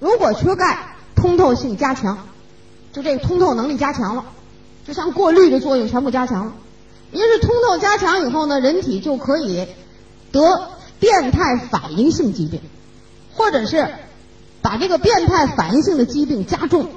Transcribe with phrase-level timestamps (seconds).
[0.00, 2.26] 如果缺钙，通透性加强，
[2.92, 4.24] 就这个通透能力加强了，
[4.86, 6.54] 就像过滤的作用全部加强了。
[7.12, 9.66] 一是通透加强以后呢，人体就可以
[10.32, 12.60] 得变态反应性疾病，
[13.34, 13.88] 或者是
[14.62, 16.88] 把这个变态反应性的疾病加重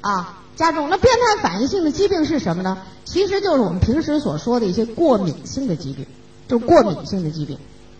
[0.00, 0.88] 啊，加重。
[0.90, 2.78] 那变态反应性的疾病是什么呢？
[3.04, 6.06] 其实就是我们平时所说的一些过敏性的疾病，
[6.48, 7.58] 就是过敏性的疾病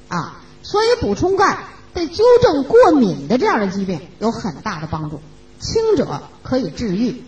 [0.08, 0.40] 啊。
[0.62, 1.64] 所以补充钙
[1.96, 5.23] 对纠正过敏的这样的疾病有很大的帮助，
[5.59, 7.24] 轻者可以治愈，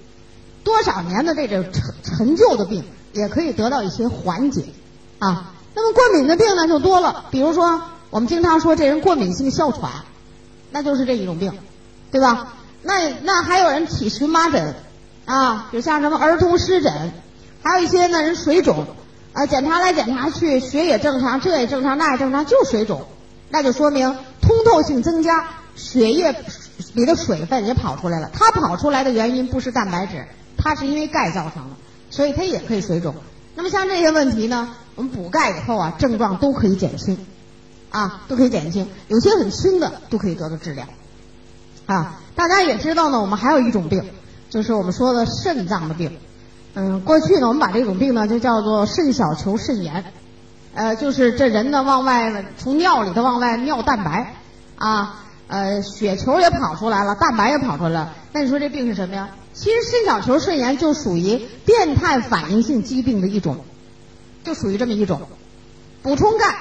[0.62, 4.66] 多少年的这种陈陈旧的病也可以得到一些缓解
[5.18, 5.54] 啊。
[5.74, 9.90] 那么过敏的病呢就多了，比如说我们经常说这人过敏性哮喘，
[10.70, 11.58] 那就是这一种病，
[12.12, 12.52] 对吧？
[12.82, 14.74] 那那还有人起荨麻疹
[15.24, 17.12] 啊，就像什么儿童湿疹，
[17.62, 18.86] 还有一些呢人水肿
[19.32, 23.06] 啊，检查来检查去血也正常，这也正常，那也正常，就水肿。
[23.50, 26.34] 那就说明通透性增加，血液
[26.94, 28.30] 里的水分也跑出来了。
[28.32, 31.76] 它跑出来的原因不是蛋白质，它是因为钙造成的，
[32.10, 33.14] 所以它也可以水肿。
[33.54, 37.18] 那么像这些问题呢，我们补钙以后啊，症状都可以减轻，
[37.90, 38.88] 啊，都可以减轻。
[39.08, 40.86] 有些很轻的都可以得到治疗。
[41.86, 44.04] 啊，大家也知道呢，我们还有一种病，
[44.50, 46.18] 就是我们说的肾脏的病。
[46.74, 50.04] 嗯，过去呢，我们把这种病呢就叫做肾小球肾炎。
[50.78, 54.36] 呃，就是这人呢往外从尿里头往外尿蛋白，
[54.76, 58.14] 啊，呃，血球也跑出来了，蛋白也跑出来了。
[58.32, 59.30] 那你说这病是什么呀？
[59.52, 63.64] 其实肾小球肾炎就属于变态反应性疾病的一种，
[64.44, 65.22] 就属于这么一种。
[66.00, 66.58] 补充钙，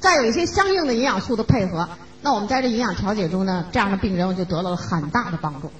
[0.00, 1.86] 再有一些相应的营养素的配合，
[2.22, 5.70] 那我们在这营养调节中呢，这样的病人我就得到了很大的帮助，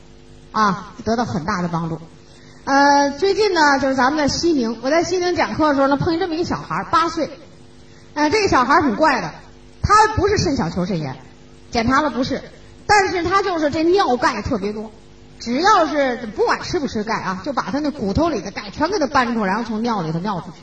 [0.53, 1.99] 啊，得到很大的帮助。
[2.65, 7.31] 呃，最近呢，就是咱们在西宁，我在西宁讲课的时候呢，碰见这么一个小孩，八岁。
[8.15, 9.31] 呃，这个小孩很怪的，
[9.83, 11.17] 他不是肾小球肾炎，
[11.71, 12.43] 检查了不是，
[12.87, 14.91] 但是他就是这尿钙特别多，
[15.39, 20.59] 只要是不管吃不吃钙啊，就把他那骨头里的钙全给他搬出来，然后从尿里头尿出去。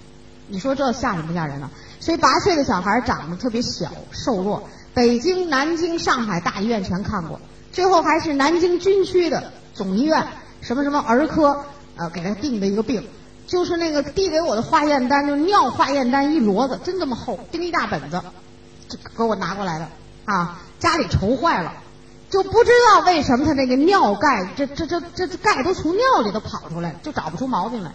[0.49, 1.69] 你说这吓人不吓人呢？
[1.99, 7.39] 所以八岁的小孩长得特别小瘦弱，北京、南京、上海大医院全看过，
[7.71, 10.25] 最后还是南京军区的总医院
[10.61, 11.65] 什么什么儿科
[11.95, 13.07] 呃给他定的一个病。
[13.47, 18.21] 就是那个递给我的化验单，就是尿化验单一摞子，真这么厚，订一大本子，
[18.89, 19.87] 这给我拿过来的
[20.25, 21.71] 啊，家里愁坏了，
[22.29, 27.91] 就不知道为什么他那个尿钙，这这这这这钙都从尿里头跑出来，就找不出毛病来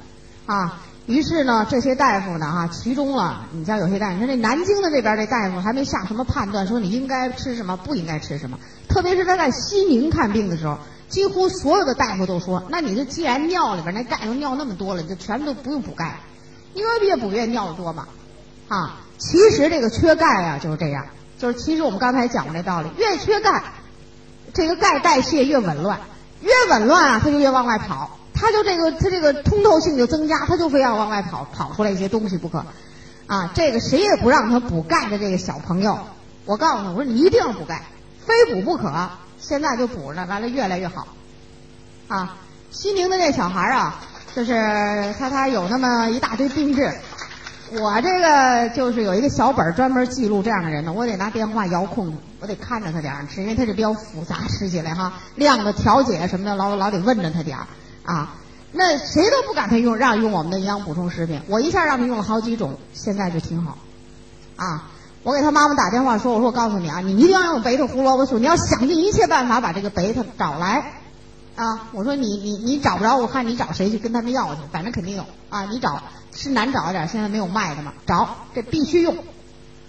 [0.47, 0.81] 啊。
[1.05, 8.59] 于是呢，这些大夫呢啊，其中了，你像有些大夫，你说这南京的这边这大夫还没下什么判断，说你应该吃什么，不应该吃什么，
[8.89, 10.79] 特别是他在西宁看病的时候。
[11.13, 16.21] 几乎所有的大夫都说，那你这既然尿里边那钙都尿那么多了，你就全都不用补钙，
[16.73, 18.09] 因为越补越尿的多嘛，
[18.69, 21.05] 啊，其实这个缺钙啊就是这样，
[21.39, 23.63] 就是其实我们刚才讲的这道理，越缺钙，
[24.55, 26.01] 这个钙代谢越紊乱，
[26.41, 32.65] 越紊乱啊，它就越往外跑，它就这个它这个通透性就增加，它就非要往外跑，跑出来一些东西不可，
[33.27, 35.99] 啊，这个谁也不让他补钙的这个小朋友，
[36.47, 37.85] 我告诉他，我说你一定要补钙，
[38.25, 39.11] 非补不可。
[39.43, 41.09] 现在就补着，完了越来越好，
[42.07, 42.37] 啊！
[42.71, 44.01] 西宁的这小孩啊，
[44.35, 44.55] 就是
[45.19, 46.91] 他他有那么一大堆病治，
[47.73, 57.67] 我这个就是有一个小本专门记录这样的人呢，我得拿电话遥控，我得看着他点儿吃，因为他这比较复杂，吃起来哈，量的调节什么的，老老得问着他点儿
[58.05, 58.37] 啊。
[58.71, 63.77] 那谁都不敢他用让用我们的营养补充食品，我一下让他用了好几种，现在就挺好，
[64.57, 64.89] 啊。
[65.25, 70.95] 我给他妈妈打电话说：“我说我告诉你啊，你一定要用贝塔胡萝卜素，你要想尽一切办法把这个贝塔找来
[71.55, 71.91] 啊！
[71.93, 75.67] 我说你你你找不着，我看你找谁去跟他们要去，反正肯定有啊！
[75.67, 76.03] 你找
[76.35, 79.17] 是难找一点，现在没有卖的嘛，找这必须用。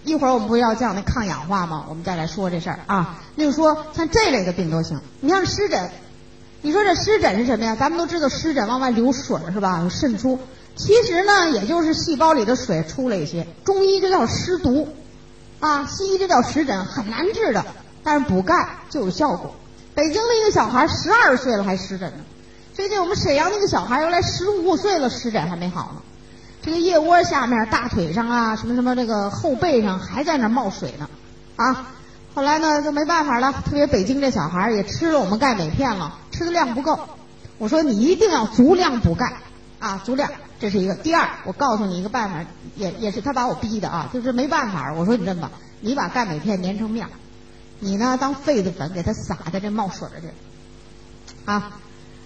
[0.03, 1.85] 一会儿我们不要讲那抗氧化吗？
[1.89, 3.19] 我们再来说这事儿啊。
[3.35, 5.89] 例如说像这类的病都行，你像湿疹，
[6.61, 7.75] 你说这湿疹是什么呀？
[7.75, 9.79] 咱们都知道湿疹往外流水是吧？
[9.81, 10.37] 有渗出，
[10.75, 14.87] 其实呢也就是细胞里的水出了一些，中医就叫湿毒。”
[15.63, 17.63] 啊，西医这叫湿疹，很难治的，
[18.03, 19.55] 但是补钙就有效果。
[19.95, 22.25] 北京的一个小孩十二岁了还湿疹呢，
[22.73, 26.01] 最近我们沈阳那个小孩原来十五岁了湿疹还没好呢，
[26.61, 31.09] 这个腋窝下面、大腿上啊，什么什么这个后背上还在那冒水呢，
[31.55, 31.87] 啊，
[32.35, 36.99] 后来呢就没办法了，特别北京这小孩也吃了我们钙镁片了，吃的量不够，
[37.57, 39.37] 我说你一定要足量补钙
[39.79, 40.29] 啊，足量。
[40.63, 40.95] 这是一个。
[40.95, 42.45] 第二，我告诉你一个办法，
[42.77, 44.93] 也也是他把我逼的啊，就是没办法。
[44.93, 45.51] 我说你这么吧，
[45.81, 47.05] 你把钙镁片粘成面，
[47.81, 51.73] 你呢当痱子粉给它撒在这冒水的啊。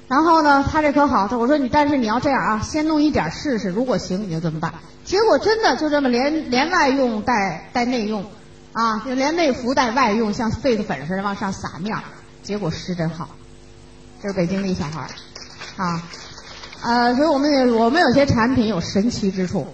[0.07, 4.71] 然后呢，他这可好，他我说你，但是你要这样啊，先弄一点试试，如果行你就这么办。
[5.03, 8.23] 结果真的就这么连连外用带带内用
[8.71, 11.97] 啊，就连内服带外用，像痱子粉似的往上撒面。
[12.43, 13.29] 结果湿真好。
[14.21, 15.09] 这是北京的一小孩儿，
[15.83, 16.03] 啊，
[16.81, 19.65] 呃，所以我们我们有些产品有神奇之处，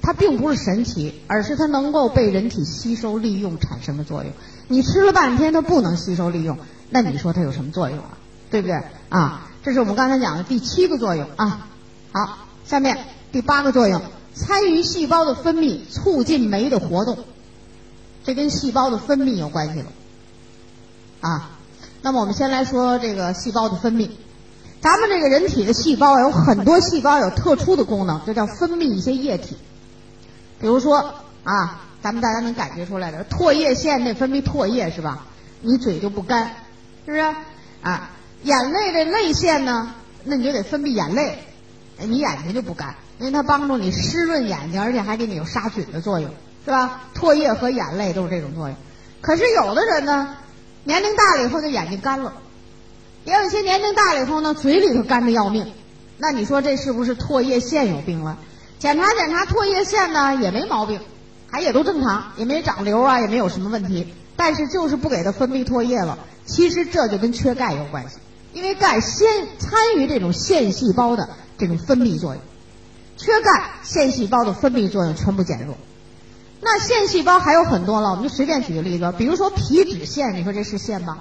[0.00, 4.32] 它并不是神奇，而是它能够被人体吸收利用产生的作用。
[4.68, 8.16] 你吃了半天它不能吸收利用，那你说它有什么作用啊？
[8.50, 8.80] 对不对？
[9.08, 11.66] 啊，这是我们刚才讲的第七个作用啊。
[12.12, 12.96] 好，下面
[13.32, 14.00] 第八个作用，
[14.34, 17.18] 参与细胞的分泌，促进酶的活动，
[18.24, 19.86] 这跟细胞的分泌有关系了，
[21.20, 21.50] 啊。
[22.02, 24.10] 那么我们先来说这个细胞的分泌。
[24.82, 29.56] 咱们这个人体的细胞有很多细胞有特殊的功能，这叫分泌一些液体。
[30.60, 31.14] 比如说
[31.44, 35.24] 啊，咱们大家能感觉出来的，唾液腺内分泌唾液是吧？
[35.60, 36.50] 你嘴就不干，
[37.06, 37.20] 是不是？
[37.82, 38.10] 啊，
[38.42, 39.94] 眼泪的泪腺呢，
[40.24, 41.38] 那你就得分泌眼泪，
[41.98, 46.28] 你眼睛就不干，因为它帮助你湿润眼睛，而且还给你有杀菌的作用，
[46.64, 47.02] 是吧？
[47.14, 48.76] 唾液和眼泪都是这种作用。
[49.20, 50.36] 可是有的人呢？
[50.82, 52.32] 年龄大了以后，就眼睛干了；
[53.24, 55.72] 也有一些年龄大了以后呢，嘴里头干的要命。
[56.18, 58.38] 那你说这是不是唾液腺有病了？
[58.78, 61.00] 检查检查唾液腺呢，也没毛病，
[61.50, 64.12] 还也都正常，也没长瘤啊，也没有什么问题。
[64.36, 66.18] 但是就是不给它分泌唾液了。
[66.46, 68.16] 其实这就跟缺钙有关系，
[68.52, 71.28] 因为钙先参与这种腺细胞的
[71.58, 72.42] 这种分泌作用，
[73.16, 75.76] 缺钙，腺细胞的分泌作用全部减弱。
[76.60, 81.18] 那腺细胞还有很多了，我们就随便举个例子，比如说皮脂腺，你说这是腺吧？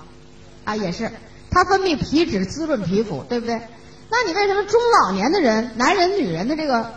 [0.64, 1.12] 啊，也是，
[1.52, 3.62] 它分泌皮脂滋润皮肤，对不对？
[4.10, 6.94] 那你为什么中老年的人，男人女人的这个，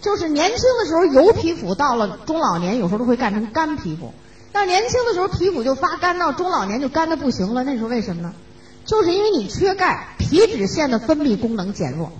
[0.00, 4.12] 就是年轻的时候油皮肤，到了中老年有时候都会干成干皮肤？
[4.52, 8.34] 到年轻的时候皮肤就发干，到中老年就干的不行了，那你说为什么呢？
[8.84, 12.10] 就是因为你缺钙，皮脂腺的分泌功能减弱。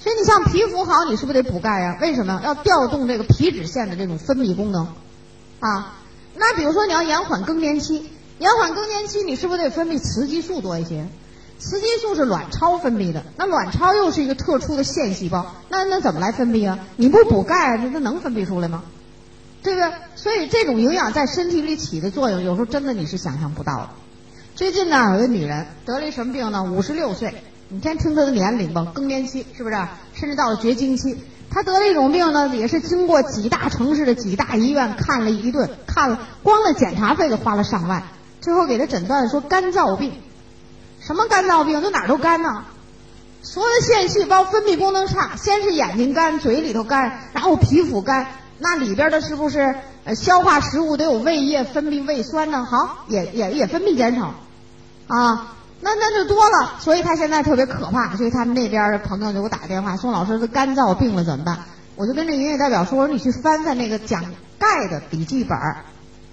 [0.00, 1.98] 所以你像皮肤好，你是不是得补钙呀？
[2.00, 4.88] 为什么要调动这个皮脂腺的这种分泌功能？
[5.60, 5.94] 啊，
[6.36, 8.08] 那比如说你要延缓更年期，
[8.38, 11.06] 延缓更年期，你是不是得分泌雌激素多一些？
[11.58, 16.78] 雌激素是卵巢分泌的，那卵巢又是一个特殊的腺细胞，那那怎么来分泌啊？
[16.96, 18.84] 你不补钙，那它能分泌出来吗？
[19.62, 19.90] 对不对？
[20.14, 23.88] 所以这种营养在身体里起的作用，有时候真的你是想象不到的。
[24.54, 26.62] 最近呢，有个女人得了一什么病呢？
[26.62, 27.42] 五十六岁。
[27.70, 29.76] 你先听她的年龄吧，更年期是不是？
[30.14, 31.18] 甚至到了绝经期，
[31.50, 38.04] 她得了一种病呢，也是经过几大城市的几大医院看了一顿，看了光那检查费就花了上万，
[38.40, 40.12] 最后给他诊断说干燥病。
[41.00, 41.80] 什么干燥病？
[41.82, 42.64] 就哪儿都干呢？
[43.42, 48.26] 所有的腺细胞分泌功能差，先是眼睛干，嘴里头干，然后皮肤干，
[48.58, 52.64] 那里边的是不是呃消化食物得有胃液分泌胃酸呢？
[52.64, 54.34] 好，也也也分泌减少，
[55.06, 55.54] 啊。
[55.80, 61.60] 那那就多了，所以他现在特别可怕，所以他们那边的朋友就给我打电话，宋老师，这干燥病了怎么办？
[61.94, 64.24] 我就跟这营业代表说，我说你去翻翻那个讲
[64.58, 65.84] 钙的笔记本儿，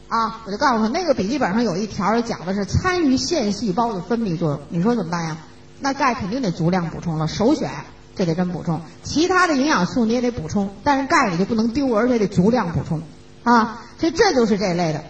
[0.07, 5.37] 啊，我就告诉他那个笔记本上有一条讲的是参与腺细胞的分泌作用，你说怎么办呀？
[5.79, 7.69] 那钙肯定得足量补充了，首选
[8.15, 13.01] 这得真补充，其他的营养素你也得补充，但是钙你就不能丢，而且得足量补充，
[13.43, 15.03] 啊，所以这就是这类的。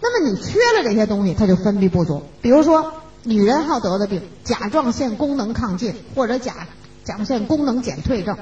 [0.00, 2.92] 那么你缺了这些东西，它就分泌不足，比如说。
[3.26, 6.68] 女人好得的病，甲状腺功能亢进或者甲
[7.04, 8.36] 甲状腺功能减退症。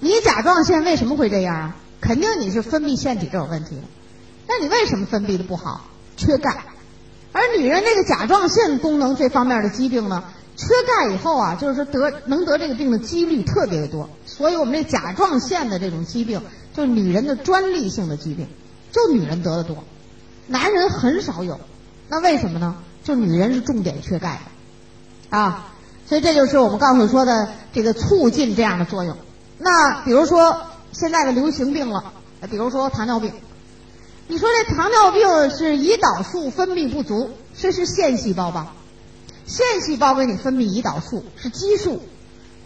[0.00, 1.76] 你甲状腺为什么会这样啊？
[2.00, 3.80] 肯定你是分泌腺体这有问题。
[4.52, 5.86] 那你为什么分泌的不好？
[6.18, 6.64] 缺钙。
[7.32, 10.24] 而女人这个甲状腺功能这方面的疾病呢，
[10.56, 14.10] 缺钙以后啊，就是说得能得这个病的几率特别的多。
[14.26, 16.42] 所以我们这甲状腺的这种疾病，
[16.74, 18.46] 就是女人的专利性的疾病，
[18.90, 19.84] 就女人得的多，
[20.46, 21.58] 男人很少有。
[22.10, 22.76] 那为什么呢？
[23.02, 24.42] 就女人是重点缺钙，
[25.30, 25.72] 啊，
[26.06, 29.16] 所以这就是我们告诉说的这个促进这样的作用。
[29.58, 32.12] 那比如说现在的流行病了，
[32.50, 33.32] 比如说糖尿病，
[34.28, 38.74] 你说这糖尿病是胰岛素分泌不足，这是腺细胞吧？
[39.44, 42.00] 腺细胞给你分泌胰岛素是激素，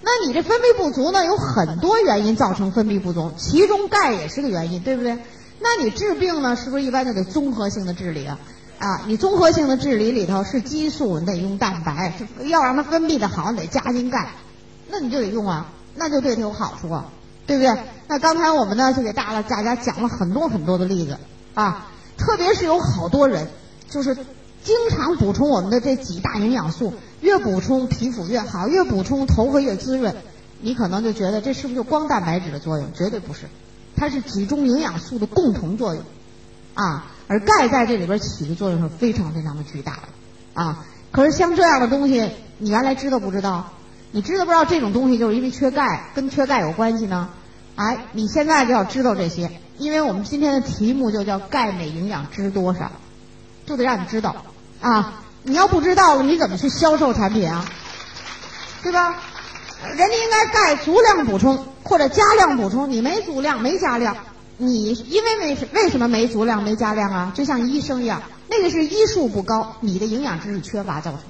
[0.03, 1.25] 那你这分泌不足呢？
[1.25, 5.19] 有很多原因造成分泌不足，其中钙也是个原因，对不对？
[5.59, 8.39] 那你治病呢，是不是一般就得综合性的治理啊？
[8.79, 12.13] 啊，你综合性的治理里头是激素，你得用蛋白；
[12.45, 14.33] 要让它分泌的好，你得加进钙，
[14.91, 17.07] 那你就得用啊，那就对它有好处啊，
[17.47, 17.75] 对不对？
[18.07, 21.17] 那刚才我们呢就给大了大家讲了很多很多的例子
[21.57, 23.49] 啊，特别是有好多人
[23.89, 30.15] 就是经常补充我们的这几大营养素，越补充皮肤越好，越补充头发越滋润，
[30.61, 32.93] 你可能就觉得这是不是就光蛋白质的作用？
[32.93, 33.47] 绝对不是，
[33.97, 36.05] 它是几种营养素的共同作用
[36.75, 37.07] 啊。
[37.29, 40.87] 而钙在这里边起的作用是非常非常的巨大的，啊！
[41.11, 43.73] 可是像这样的东西，你原来知道不知道？
[44.13, 47.31] 你知道不知道这种东西就是因为缺钙，跟缺钙有关系呢？
[47.75, 52.93] 哎，你现在就要知道这些，因为我们今天的题目就叫钙镁营养知多少，
[53.67, 54.37] 就得让你知道
[54.81, 55.23] 啊！
[55.43, 57.65] 你要不知道，你怎么去销售产品啊？
[58.83, 59.23] 对吧？
[59.89, 64.17] 人家应该钙足量补充或者加量补充，你没足量没加量，
[64.57, 67.33] 你因为为为什么没足量没加量啊？
[67.35, 71.21] 就像医生一样，那个是医术不高，你的营养知识缺乏造成，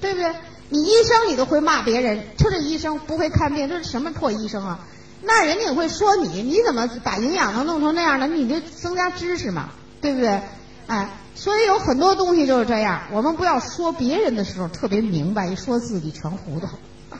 [0.00, 0.32] 对不对？
[0.70, 4.80] 你医生你都会骂别人，就这医生不会看病，这是什么破医生啊？
[5.22, 8.26] 那人家也会说你，你怎么把营养能弄成那样了？
[8.26, 10.40] 你就增加知识嘛，对不对？
[10.86, 16.66] 哎，所以有很多东西就是这样，我们不要说别人的时候特别明白，一说自己全糊涂。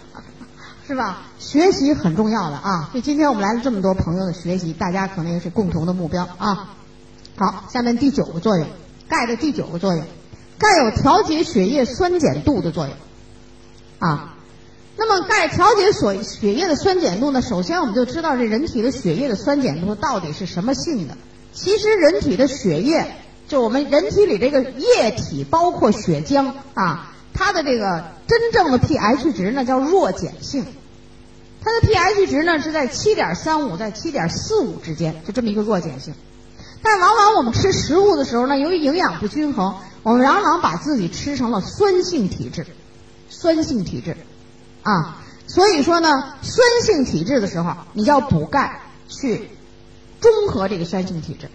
[0.84, 1.22] 是吧？
[1.38, 2.90] 学习很重要的啊！
[2.92, 6.70] 就今天我们来了这么多朋友的学习，大家可能也是共同的目标啊。
[7.36, 8.66] 好，下面第九个作用，
[9.08, 10.04] 钙的第九个作用，
[10.58, 12.96] 钙有调节血液酸碱度的作用
[14.00, 14.31] 啊。
[15.04, 17.42] 那么钙调节所血液的酸碱度呢？
[17.42, 21.16] 首先我们就知道这人体的血液的酸碱度到底是什么性的。
[21.52, 23.16] 其实人体的血液，
[23.48, 27.08] 就我们人体里这个液体，包括血浆啊。
[27.34, 30.64] 它的这个真正的 pH 值呢叫弱碱性，
[31.60, 36.14] 它的 pH 值呢是在七点三五在七点四五之间，就这么一个弱碱性。
[36.80, 42.66] 但往往我们吃食物的时候呢，由于营养不均衡，我们往往把自己吃成了酸性体质，
[43.28, 44.16] 酸性体质
[44.82, 45.18] 啊。
[45.46, 49.50] 所以说呢，酸性体质的时候，你要补钙去
[50.20, 51.50] 中和这个酸性体质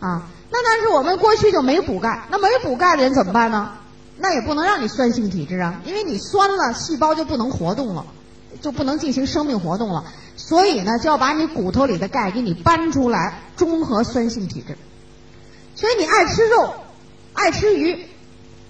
[0.00, 0.28] 啊。
[0.50, 3.72] 那但是我们过去就没补钙，那没补钙的人怎么办呢？
[4.16, 8.04] 那也不能让你酸性体质啊，因为你酸了，细胞就不能活动了，
[8.60, 10.04] 就不能进行生命活动了。
[10.36, 14.76] 所以呢，就要把你骨头里的钙给你搬出来，中和酸性体质。
[15.76, 16.74] 所以你爱吃肉，
[17.32, 18.06] 爱吃鱼，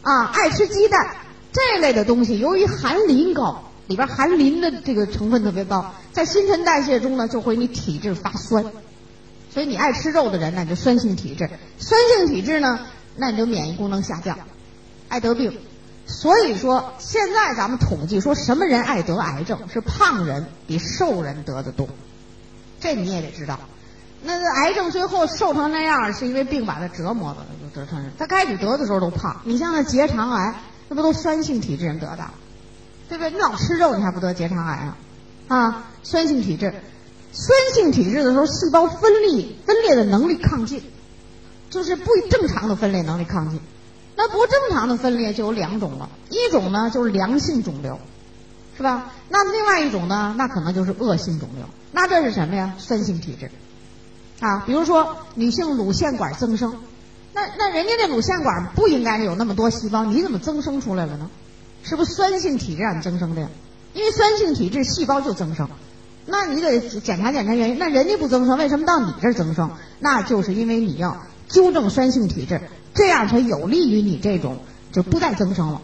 [0.03, 1.17] 啊，爱吃鸡蛋
[1.53, 8.65] 这类的东西，由于含磷高，里边含磷的这个成分特别高，在新陈代谢中呢，就会你体质发酸。
[9.51, 11.49] 所以你爱吃肉的人呢，就酸性体质。
[11.79, 12.81] 酸性体质呢，
[13.17, 14.39] 那你就免疫功能下降。
[15.09, 15.59] 爱得病，
[16.07, 21.89] 所以说现在咱们统计说什么人爱得癌症，是胖人比瘦人得的多，
[22.79, 23.59] 这你也得知道。
[24.23, 28.05] 那癌症最后瘦成那样，是因为病把他折磨了，就得成。
[28.19, 30.55] 他开始得的时候都胖，你像那结肠癌，
[30.89, 32.31] 那不都酸性体质人得的，
[33.09, 33.31] 对不对？
[33.31, 34.97] 你老吃肉，你还不得结肠癌啊？
[35.49, 36.75] 啊，酸性体质，
[37.33, 40.83] 酸性体质的时候，细胞分裂分裂的能力亢进，
[41.71, 43.61] 就是不正常的分裂能力亢进。
[44.17, 47.99] 那不正常的分裂就有两种了，一种呢就是良性肿瘤，
[48.77, 49.13] 是吧？
[49.29, 51.65] 那另外一种呢，那可能就是恶性肿瘤。
[51.93, 52.75] 那这是什么呀？
[52.79, 53.51] 酸性体质
[54.41, 56.77] 啊，比如说女性乳腺管增生，
[57.39, 61.31] 那那人家这乳腺管不应该有那么多细胞，你怎么增生出来了呢？
[61.85, 63.49] 是不是酸性体质让你增生的呀？
[63.95, 65.69] 因为酸性体质细胞就增生，
[66.27, 67.79] 那你得检查检查原因。
[67.79, 69.71] 那人家不增生，为什么到你这儿增生？
[70.01, 71.17] 那就是因为你要
[71.49, 72.61] 纠正酸性体质。
[72.95, 74.59] 这样才有利于你这种
[74.91, 75.81] 就不再增生了，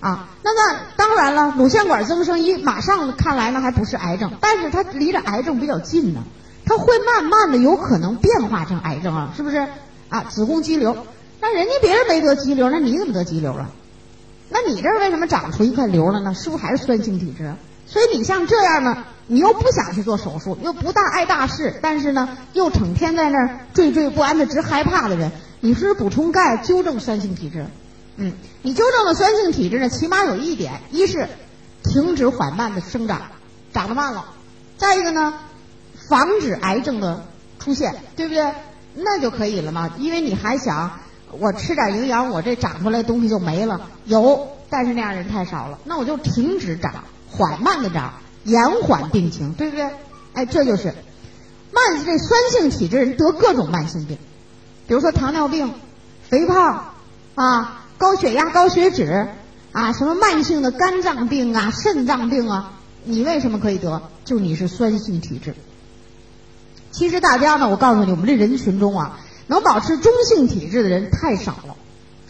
[0.00, 6.22] 啊，那那当然了，乳腺管增生一马上看来呢还不是癌症，但是它离着癌症比较近呢，
[6.64, 9.66] 它会慢慢的有可能变化成癌症啊，是不是？
[10.08, 10.96] 啊，子宫肌瘤，
[11.40, 13.70] 那人家别人没得肌瘤，那你怎么得肌瘤了？
[14.50, 16.34] 那你这儿为什么长出一块瘤了呢？
[16.34, 17.54] 是不是还是酸性体质？
[17.86, 25.32] 所以你像这样呢，你又不想去做手术，又不大碍大事，但是呢，又整天在那儿惴惴不安的直害怕的人。
[25.60, 27.66] 你是补充钙纠正酸性体质，
[28.16, 31.26] 嗯，你纠正了酸性体质呢，起码有一点，一是
[31.82, 33.22] 停止缓慢的生长，
[33.72, 34.26] 长得慢了；
[34.76, 35.34] 再一个呢，
[36.08, 37.24] 防止癌症的
[37.58, 38.52] 出现，对不对？
[38.94, 48.12] 那就可以了嘛，因为你还想我吃点营养，我这长出来的东西就没了，有，但是那样人太少了，那我就停止长，缓慢的长，
[48.44, 49.90] 延缓病情，对不对？
[50.34, 50.94] 哎，这就是
[51.72, 54.16] 慢这酸性体质人得各种慢性病。
[54.86, 55.74] 比如说糖尿病、
[56.28, 56.94] 肥胖
[57.34, 59.28] 啊、高血压、高血脂
[59.72, 62.72] 啊，什么慢性的肝脏病啊、肾脏病啊，
[63.04, 64.02] 你为什么可以得？
[64.24, 65.54] 就你是酸性体质。
[66.94, 71.74] 其实大家呢，我告诉你，我们这人群中啊，能保持中性体质的人太少了，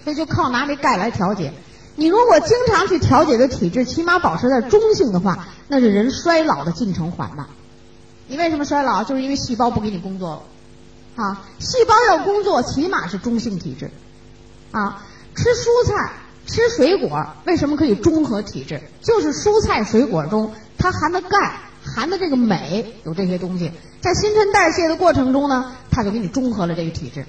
[0.02, 1.52] 所以就靠拿这钙来调节。
[1.96, 7.46] 你如果经常去调节的体质，起码保持在中性的话，那是人衰老的进程缓慢。
[8.26, 9.04] 你为什么衰老？
[9.04, 11.22] 就是因为细胞不给你工作了。
[11.22, 13.90] 啊，细胞要工作，起码是中性体质。
[14.70, 15.02] 啊，
[15.36, 16.10] 吃蔬菜、
[16.46, 18.80] 吃水果，为什么可以中和体质？
[19.02, 27.24] 就是蔬菜水果中它含的钙、含的这个镁有这些东西，在新陈代谢的过程中呢，它就给你中和了这个体质。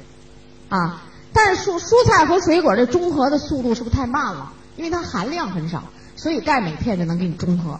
[0.69, 4.53] 啊，但是蔬蔬菜和水果这中和的速度是不是太慢了？
[4.77, 5.83] 因为它含量很少，
[6.15, 7.79] 所以钙镁片就能给你中和。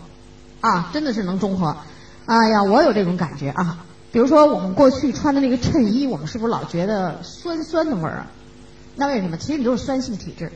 [0.62, 1.78] 啊，真的是能中和。
[2.26, 3.86] 哎呀，我有这种感觉啊。
[4.12, 8.28] 比如说，我们过去穿的那个衬衣，我们是不是老觉得酸酸的味儿啊？
[8.96, 9.36] 那为什么？
[9.36, 10.52] 其实你都是酸性体质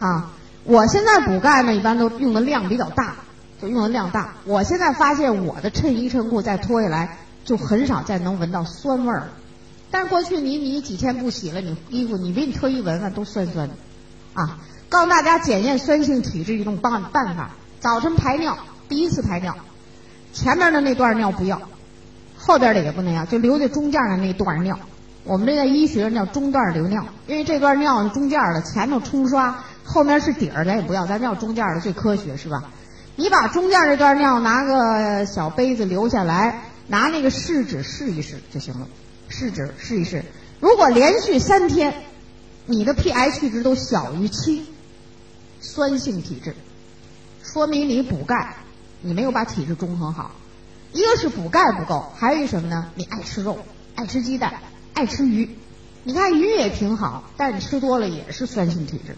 [0.00, 0.32] 啊。
[0.64, 3.16] 我现在补钙呢，一般都用的量比较大，
[3.64, 4.34] 就用的量大。
[4.44, 9.28] 我现在发现我的衬衣衬裤再脱下来，就很少再能闻到酸味儿了。
[9.90, 13.74] 但是过去你你几天不洗了，你衣服你别你特意闻闻都酸酸的
[14.34, 14.58] 啊。
[14.90, 19.56] 告诉大家检验酸性体质一种办办法：早晨排尿，第一次排尿，
[20.34, 21.62] 前面的那段尿不要，
[22.36, 24.78] 后边的也不能要，就留在中间的那段尿。
[25.24, 29.64] 我们这在医学上叫中段留尿，因为这段尿中间的，前头冲刷。
[29.86, 32.64] 后面是底儿，咱也不要，咱尿中间的最科学，是吧？
[33.16, 38.88] 你把中间这段尿拿个小杯子留下来，拿那个试纸试一试就行了。
[39.28, 40.24] 试纸试一试，
[40.60, 41.94] 如果连续三天，
[42.66, 44.66] 你的 pH 值都小于七，
[45.60, 46.54] 酸性体质，
[47.42, 48.56] 说明你补钙，
[49.00, 50.32] 你没有把体质中和好。
[50.92, 52.90] 一个是补钙不够，还有一什么呢？
[52.94, 53.58] 你爱吃肉，
[53.94, 54.54] 爱吃鸡蛋，
[54.92, 55.56] 爱吃鱼。
[56.02, 59.16] 你看鱼也挺好，但是吃多了也是酸性体质。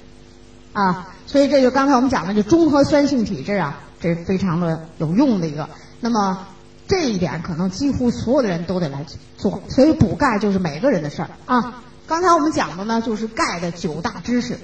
[0.73, 5.69] 啊，所以这就刚才我们讲的，就中和酸性体质啊，这是非常的有用的一个。
[6.01, 6.47] 那么
[6.89, 9.05] 这一点可能几乎所有的人都得来
[9.37, 11.83] 做，所以补钙就是每个人的事儿啊。
[12.07, 14.59] 刚才我们讲的呢，就是钙的九大知识，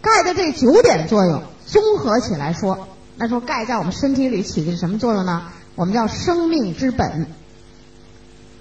[0.00, 5.48] 钙的这九点作用综合起来说，那说钙在我们身体里起的是什么作用呢？
[5.74, 7.26] 我们叫生命之本，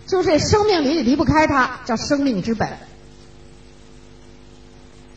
[0.05, 2.69] 就这生命里离不开它，叫生命之本。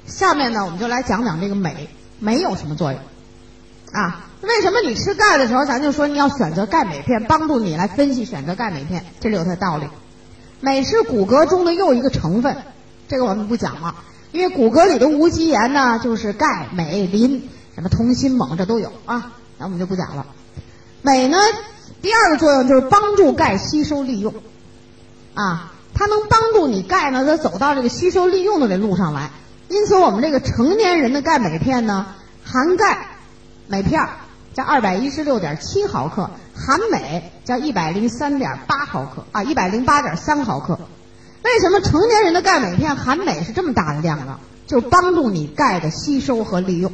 [0.07, 1.89] 下面呢，我们就来讲讲这个镁，
[2.21, 3.01] 镁有什么作用
[3.93, 4.27] 啊？
[4.43, 9.87] 为什么你吃钙的时候，咱就说你要选择钙镁片，帮助你来分析选择钙镁片，这里有它道理。
[10.61, 12.57] 镁是骨骼中的又一个成分，
[13.09, 13.95] 这个我们不讲了，
[14.33, 20.27] 因为骨骼里的无机盐呢，就是钙、镁、磷、什么铜、锌、锰，这都有啊，那我们就不讲了。
[21.03, 21.39] 镁呢，
[22.01, 24.35] 第二个作用就是帮助钙吸收利用
[25.35, 29.31] 啊，它能帮助你钙呢，它走到这个吸收利用的这路上来。
[29.69, 32.07] 因此，我们这个成年人的钙镁片呢，
[32.45, 33.07] 含钙
[33.69, 34.01] 镁片
[34.55, 40.79] 加二百一十六点七毫克，含镁加一百零三点八毫克啊，一百零八点三毫克。
[41.43, 44.39] 为什么成年人的钙镁片含镁是这么大的量呢？
[44.67, 46.93] 就帮助你钙的吸收和利用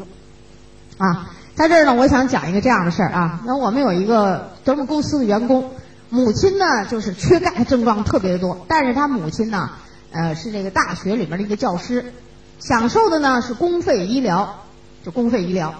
[0.96, 1.30] 啊。
[1.54, 3.40] 在这儿呢，我想讲一个这样的事儿啊。
[3.44, 5.72] 那我们有一个德们公司的员工，
[6.08, 9.70] 母亲呢就是缺钙症状特别的多，但是他母亲呢，
[10.12, 12.12] 呃，是这个大学里面的一个教师。
[12.60, 14.64] 享受的呢是公费医疗，
[15.04, 15.74] 就公费医疗，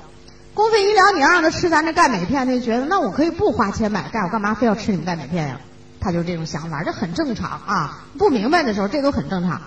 [0.58, 5.60] 公费医疗你让他吃咱这钙镁片，他就觉得那我可以不花钱买钙，我干嘛非要吃你们钙镁片呀？
[6.00, 8.06] 他就这种想法，这很正常啊。
[8.18, 9.62] 不明白的时候，这都很正常。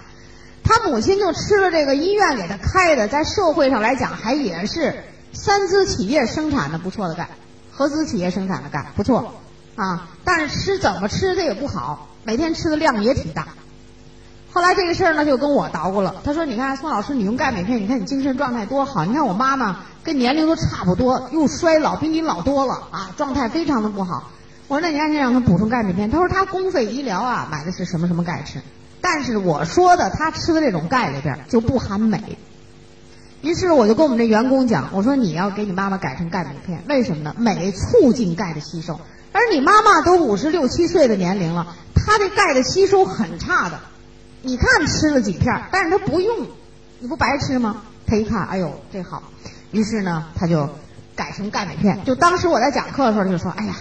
[0.66, 5.02] 他母亲就吃了这个医院给他开的，在社会上来讲还也是
[5.32, 7.30] 三资企业生产的不错的钙，
[7.72, 9.36] 合资企业生产的钙不错
[9.78, 10.10] 啊。
[10.26, 13.48] 但是吃怎么吃它也不好，每天吃的量也挺大。
[14.54, 16.16] 后来这个事儿呢，就跟我捣鼓了。
[16.26, 19.06] 他说：“你看，宋老师，你用钙镁片，你看你精神状态多好。
[19.06, 24.30] 你看我妈妈跟年龄都差不多，又衰老，比你老多了啊，状态非常的不好。”
[24.68, 28.62] 我说：“那你赶紧让他补充钙镁片。”他说：“他公费医疗啊，买的是什么什么钙吃。”
[29.00, 32.38] 但是我说的他吃的这种钙里边就不含镁。
[33.42, 37.34] 于是我就跟我们这员工讲：“我说你要给你妈妈改成钙镁片，为什么呢？
[37.38, 39.00] 镁促进钙的吸收，
[39.32, 43.80] 而你妈妈都五十六七岁的年龄了，她这钙的吸收很差的。”
[44.44, 46.48] 你看吃了几片，但是他不用，
[47.00, 47.84] 你不白吃吗？
[48.08, 49.24] 他一看，哎呦，这好，
[49.72, 50.68] 于是呢，他就
[51.16, 52.04] 改成钙镁片。
[52.04, 53.76] 就当时我在讲课的时候，他就说：“哎呀，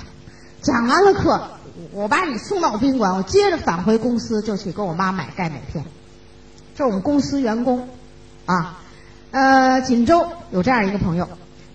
[0.62, 1.48] 讲完了课，
[1.92, 5.84] 我把你送到宾馆，我接着返回公司，就去给我妈买钙镁片。”
[6.76, 7.88] 这是我们公司员工
[8.46, 8.78] 啊。
[9.32, 11.28] 呃，锦州有这样一个朋友，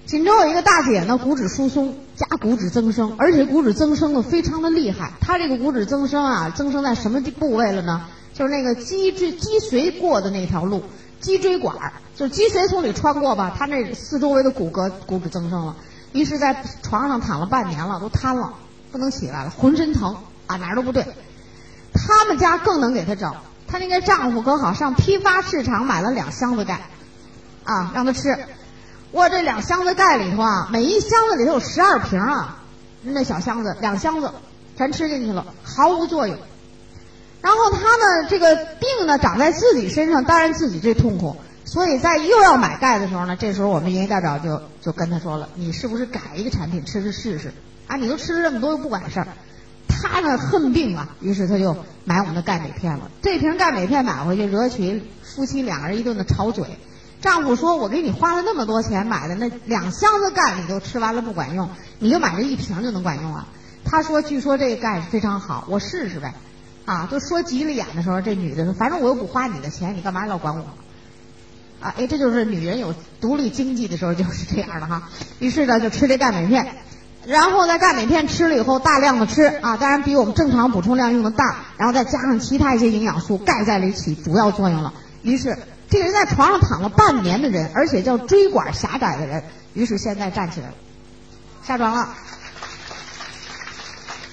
[0.05, 5.11] 锦州有一个大姐呢，骨质疏松加骨质增生，而且骨质增生的非常的厉害。
[5.19, 8.05] 她这个骨质增生啊，增生在什么部位了呢？
[8.35, 10.83] 就是那个脊椎脊髓过的那条路，
[11.21, 15.77] 脊椎管儿，就是脊髓从里穿过吧，他那四周围的骨骼骨质增生了，
[16.11, 18.53] 于是，在床上躺了半年了，都瘫了，
[18.91, 20.17] 不能起来了，浑身疼
[20.47, 21.07] 啊，哪儿都不对。
[21.93, 23.33] 他们家更能给他整，
[23.67, 26.89] 他那个丈夫可好，上批发市场买了两箱子钙，
[27.63, 28.37] 啊，让他吃。
[29.11, 32.57] 我这两箱子钙里头啊，每一箱子里头有十二瓶啊，
[33.01, 34.29] 那小箱子两箱子
[34.77, 36.37] 全吃进去了，毫无作用。
[37.45, 41.36] 然后他呢，这个病呢长在自己身上，当然自己最痛苦。
[41.63, 47.53] 所以在又要买钙的时候呢，这时候我们营业代表就就跟他说了：“你是不是改一个产品吃吃试试？
[47.86, 49.27] 啊，你都吃了这么多又不管事儿。”
[49.88, 53.12] 他呢恨病啊，于是他就买我们的钙镁片了。
[53.21, 56.65] 这瓶钙镁片买回去，惹起夫妻两个人一顿的吵嘴。
[57.21, 63.47] 丈夫说：“我给你花了那么多钱买的那两箱子钙，你都吃完了不管用，你就买这一瓶就能管用啊？”
[63.86, 66.34] 他说：“据说这个钙非常好，我试试呗。”
[66.85, 70.63] 啊，都说急了眼的时候，这女的说：“反正我又不花你的钱，你干嘛老管我？”
[71.81, 75.09] 啊，哎，这就是女人有独立经济的时候就是这样的哈。
[75.39, 76.75] 于是呢，就吃这钙镁片，
[77.25, 84.93] 然后呢，钙镁片吃了以后大量的吃啊，当然比我们正常补充量用的大，然后再加上其他一些营养素，钙在里起主要作用了。
[85.21, 85.57] 于是
[85.89, 89.43] 这个人在床上躺了半年的人，而且叫椎管狭窄的人，
[89.73, 90.73] 于是现在站起来了，
[91.63, 92.09] 下床了。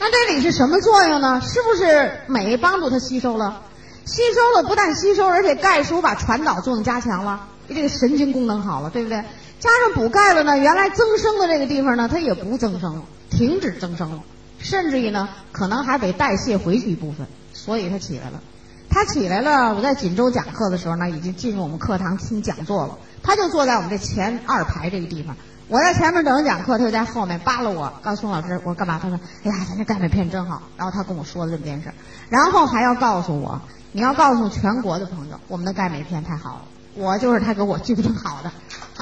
[0.04, 1.40] 那这里是什么作用呢？
[1.40, 3.62] 是不是镁帮助它吸收了？
[4.04, 7.46] 吸收了，不但吸收，而且钙是不是把传导作用加强了？
[7.68, 9.22] 这个神经功能好了，对不对？
[9.60, 14.24] 加上补钙了呢，原来增生的这个地方呢，它也不增生了，停止增生了，
[14.58, 18.42] 甚至于呢，可能还得代谢回去一部分，所以它起来了。
[18.90, 22.98] 他起来了，我在锦州讲课的时候呢，已经进入我们课堂听讲座了。
[23.22, 25.36] 他就坐在我们这前二排这个地方，
[25.72, 27.90] 我在前面等着讲课，他就在后面扒拉我。
[28.02, 29.00] 告诉宋老师，我干嘛？
[29.02, 31.90] 他说：“哎呀，咱这钙镁片真好。”然后他跟我说了这么件事，
[32.28, 33.58] 然后还要告诉我。
[33.92, 36.62] 你要告诉全国的朋友，我们的钙镁片太好了，
[36.94, 38.52] 我就是他给我纠正好的，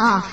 [0.01, 0.25] 啊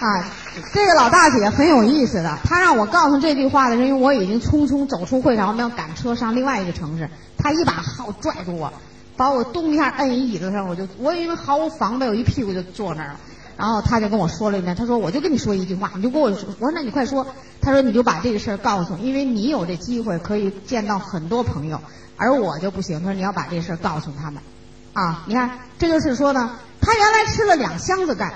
[0.00, 0.24] 啊，
[0.72, 8.72] 这个老大姐很有意思的，她让我告诉这句话的，是因为我已经匆匆走出会场，我们要赶车上另外一个城市，她一把号拽住我，
[9.18, 13.16] 把我咚一下摁一椅子上，我就我因为毫无防备，我一屁股就坐那儿了，
[13.56, 17.26] 然后他就跟我说了一遍，他说我就跟你说一句话，你就跟我说，我说那你快说，
[17.60, 21.80] 他说你就把这个事儿告诉，因为你有这机会可以见到很多朋友。
[22.18, 24.42] 而我就不行，他说你要把这事儿告诉他们，
[24.94, 28.32] 啊，你看，这就是说呢，他原来吃了两箱子钙，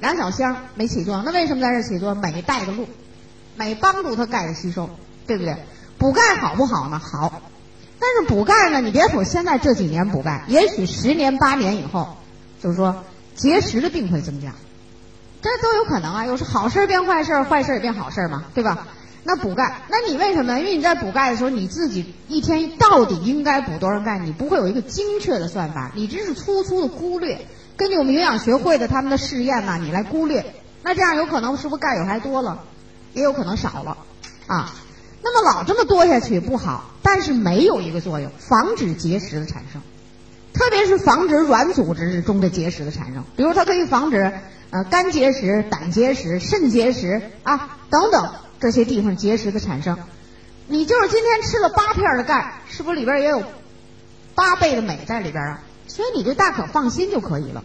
[0.00, 2.20] 两小箱没起作用，那为什么在这起作用？
[2.20, 2.88] 镁带个路，
[3.56, 4.90] 镁帮助他钙的吸收，
[5.24, 5.56] 对不对？
[5.98, 6.98] 补钙好不好呢？
[6.98, 7.40] 好，
[8.00, 12.16] 但是补钙呢，你别说现在这几年补钙，也许十年八年以后，
[12.60, 13.04] 就是说
[13.36, 14.54] 结石的病会增加，
[15.42, 18.88] 这都有可能啊，有时好事变坏事，坏事也变好事嘛，对吧？
[19.24, 20.58] 那补钙，那你为什么？
[20.58, 24.18] 因为你在补钙的时候，你自己一天到底应该补多少钙？
[24.18, 27.46] 你不会有一个精确的算法，你只是粗粗的估略。
[27.76, 30.54] 根据我们营养学会的他们的试验呢，你来估略。
[30.82, 32.62] 那这样有可能是不是钙有还多了，
[33.12, 33.98] 也有可能少了
[34.46, 34.72] 啊？
[35.22, 39.82] 那么老这么多下去不好，但是没有一个作用，防止结石的产生，
[40.58, 43.24] 特别是防止软组织中的结石的产生。
[43.36, 44.32] 比如它可以防止
[44.70, 48.30] 呃肝结石、胆结石、肾结石啊等等。
[48.58, 49.98] 这些地方结石的产生，
[50.66, 53.42] 你就是今天吃了八片的钙，是不是里边也有
[54.34, 55.60] 八倍的镁在里边啊？
[55.86, 57.62] 所以你就大可放心就可以了。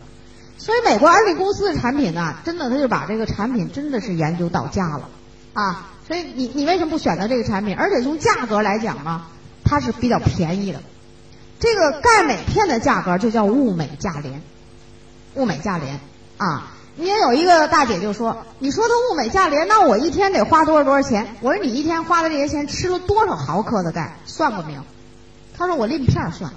[0.58, 5.08] 所以美国安利公司的产品呢，真的他就把这个产品真的是研究到家了
[5.54, 5.88] 啊。
[6.06, 7.73] 所以你你为什么不选择这个产品？
[7.77, 9.21] 而且从价格来讲呢，
[9.63, 10.82] 它是比较便宜的。
[11.62, 14.41] 这个钙镁片的价格就叫物美价廉，
[15.36, 16.02] 物美价廉
[16.38, 16.74] 啊。
[16.97, 24.17] 你也有一个大姐就说：“你说的物美价廉，那我一天得花多少多少钱？”我说：“你一天花的这些钱，吃了多少毫克的钙？
[24.26, 24.82] 算过没有？”
[25.58, 26.52] 她说：“我拎片算。”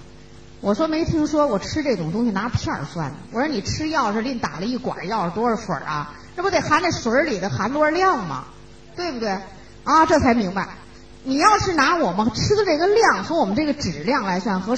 [0.60, 6.14] 我说：“没听说过吃这种东西拿片算的。”我说：“你吃药是拎打了一管药多少水啊？
[6.34, 8.44] 这不得含在水里的含多少量吗？
[8.96, 9.38] 对不对？
[9.84, 10.68] 啊，这才明白。
[11.24, 14.76] 你要是拿我们吃的这个量和我们这个质量来算，和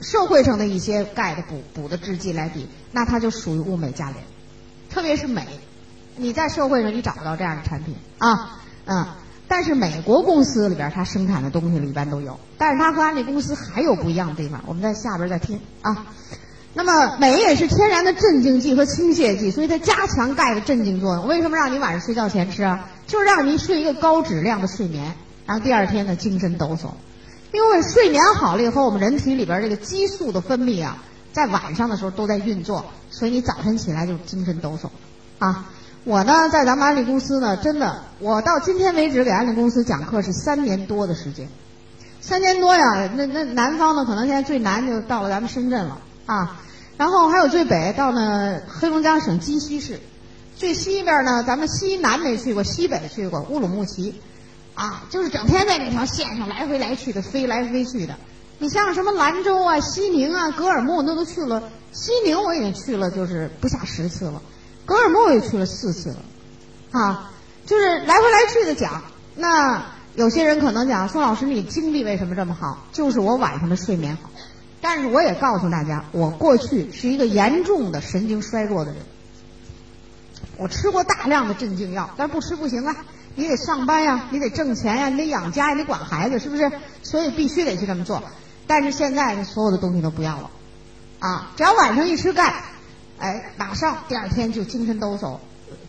[0.00, 4.24] 社会上的一些钙的补补的制剂来比，那它就属于物美价廉。”
[4.90, 5.42] 特别是镁，
[6.16, 9.06] 你在社会上你找不到这样的产品啊，嗯，
[9.48, 16.06] 但是美国公司里边它生产的东西里一般都有，但是它和安利公司还有不一样的地方，我们在下边再听啊。
[16.74, 21.26] 那么镁也是天然的镇静剂和清泻剂，所以它加强钙的镇静作用。
[21.26, 22.88] 为什么让你晚上睡觉前吃啊？
[23.06, 25.14] 就是让你睡一个高质量的睡眠，
[25.46, 26.90] 然后第二天呢精神抖擞。
[27.52, 31.02] 因为睡眠好了以后，我们人体里边这个激素的分泌啊。
[31.32, 34.86] 在晚上的时候都在运作，所以你早晨起来就精神抖擞，
[35.40, 35.68] 啊！
[36.04, 41.48] 我呢在咱们安利公司呢，真的，我到今天为止给安利公司讲课是三年多的时间，
[42.20, 43.10] 三年多呀。
[43.16, 46.60] 那那南方呢，可能现在最南就到了咱们深圳了啊，
[46.96, 49.98] 然后还有最北到呢黑龙江省鸡西市，
[50.54, 54.14] 最西边呢咱们西南没去过，西北去过乌鲁木齐，
[54.74, 58.16] 啊，就是整天在那条线上来回来去的飞来飞去的。
[58.58, 61.70] 你像什么兰州啊、西宁啊、格尔木，那都去了。
[61.92, 64.42] 西宁我已经去了，就是不下十次了。
[64.84, 66.16] 格尔木也去了四次了，
[66.90, 67.32] 啊，
[67.66, 69.02] 就是来回来去的讲。
[69.36, 72.84] 那有些人可能讲，宋老师你精力为什么这么好？
[72.92, 74.30] 就是我晚上的睡眠好。
[74.80, 79.00] 但是我也告诉大家，我过去是一个严重的神经衰弱的人。
[80.56, 82.96] 我吃过大量的镇静药，但不吃不行啊。
[83.36, 86.70] 你得上班呀，你得挣钱呀，你得养家，你得管孩子，是不是？
[87.02, 88.22] 所以必须得去这么做。
[88.66, 90.50] 但是现在所有的东西都不要了，
[91.18, 92.64] 啊，只要晚上一吃钙，
[93.18, 95.38] 哎，马上第二天就精神抖擞，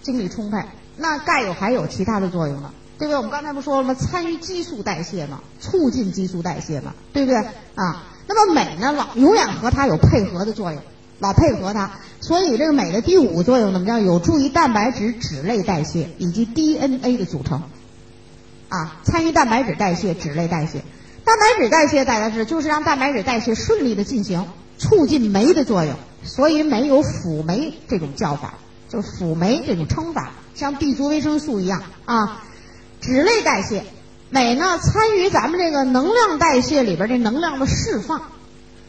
[0.01, 0.61] 精力充沛。
[0.97, 3.17] 那钙有还有其他的作用呢，对不对？
[3.17, 3.93] 我们刚才不说了吗？
[3.93, 7.37] 参与激素代谢嘛，促进激素代谢嘛，对不对？
[7.75, 10.81] 啊，那么镁呢，老永远和它有配合的作用，
[11.19, 11.91] 老配合它。
[12.25, 17.61] 所以这个镁的第五个作用怎么，叫有助于蛋白质脂类代谢以及 DNA 的组成，
[18.67, 20.79] 啊，参与蛋白质代谢、脂类代谢。
[21.23, 24.47] 蛋白质代谢大家知道，就是让蛋白质代谢顺利的进行，
[24.79, 25.93] 促进酶的作用。
[26.23, 28.55] 所以镁有辅酶这种叫法，
[28.89, 32.43] 就是辅酶这种称法，像 B 族维生素一样啊。
[33.01, 33.83] 脂类代谢，
[34.31, 38.23] 镁呢参与咱们这个能量代谢里边这能量的释放，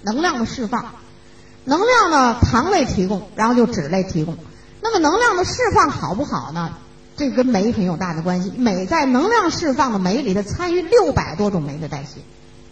[0.00, 0.94] 能量的释放。
[1.66, 4.38] 能量呢，糖类提供，然后就脂类提供。
[4.80, 6.78] 那么能量的释放好不好呢？
[7.16, 8.50] 这跟酶很有大的关系。
[8.56, 12.20] 镁在能量释放的酶里，它参与六百多种酶的代谢，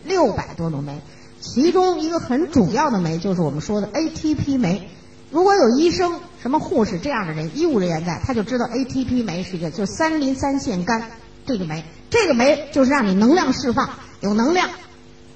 [0.04, 1.00] 六百多种酶，
[1.40, 4.88] 其中一个很主要的酶就是我们说的 ATP 酶。
[5.30, 11.02] 如果有医生、什么护士这样的人、医务人员在，他就知道 ATP 酶是一个，就三磷三腺苷
[11.46, 11.82] 这个酶。
[12.10, 14.68] 这个酶就是让你能量释放，有能量。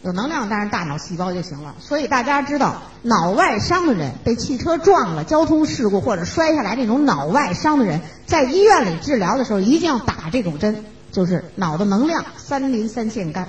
[0.03, 1.75] 有能量，当然大脑细胞就行了。
[1.81, 13.47] 所以大家知道，脑外伤的人被汽车撞了、交通事故或者摔下来这种脑外伤的人，在医院里治疗的时候一定要打这种针，就是脑的能量三磷三腺苷，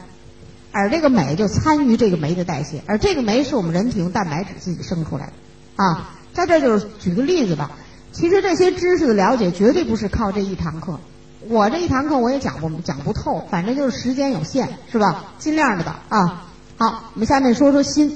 [0.72, 6.10] 而这个镁就参与这个酶的代谢，而这个酶是我们人体用蛋白质自己生出来的啊。
[6.34, 7.72] 在这就是举个例子吧，
[8.12, 11.00] 其实这些知识的了解绝对不是靠这一堂课。
[11.48, 15.34] 我这一堂课我也讲不讲不透，反正就是时间有限，是吧？
[15.40, 16.46] 尽量的吧啊。
[16.78, 18.10] 好，我们下面说说锌。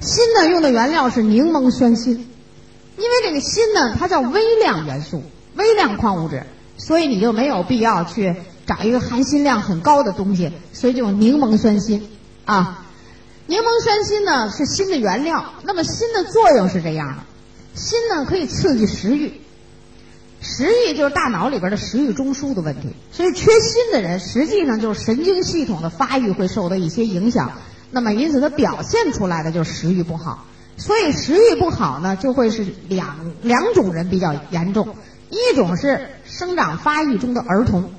[0.00, 5.22] 锌呢用的原料是柠檬酸锌，因为这个锌呢它叫微量元素、
[5.56, 6.44] 微量矿物质，
[6.76, 12.02] 所以你就没有必要去找一个含锌量很高的东西，所以就用柠檬酸锌
[12.44, 12.86] 啊。
[13.46, 17.22] 柠檬酸锌呢是锌的原料，那么锌的作用是这样的：
[17.74, 19.40] 锌呢可以刺激食欲。
[20.40, 27.52] 食欲就是大脑里边的食欲中枢的问题，所以缺锌的人实际上就是神经系统的发育会受到一些影响，
[27.90, 30.46] 那么因此他表现出来的就是食欲不好。
[30.76, 34.96] 所以食欲不好呢，就会是两两种人比较严重，
[35.28, 37.92] 一种是生长发育中的儿童，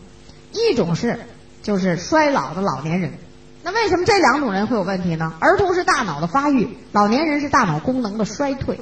[0.52, 1.20] 一种是
[1.62, 3.14] 就是衰老的老年人。
[3.64, 5.32] 那为什么这两种人会有问题呢？
[5.40, 8.80] 儿童是大脑的发育，老年人是大脑功能的衰退。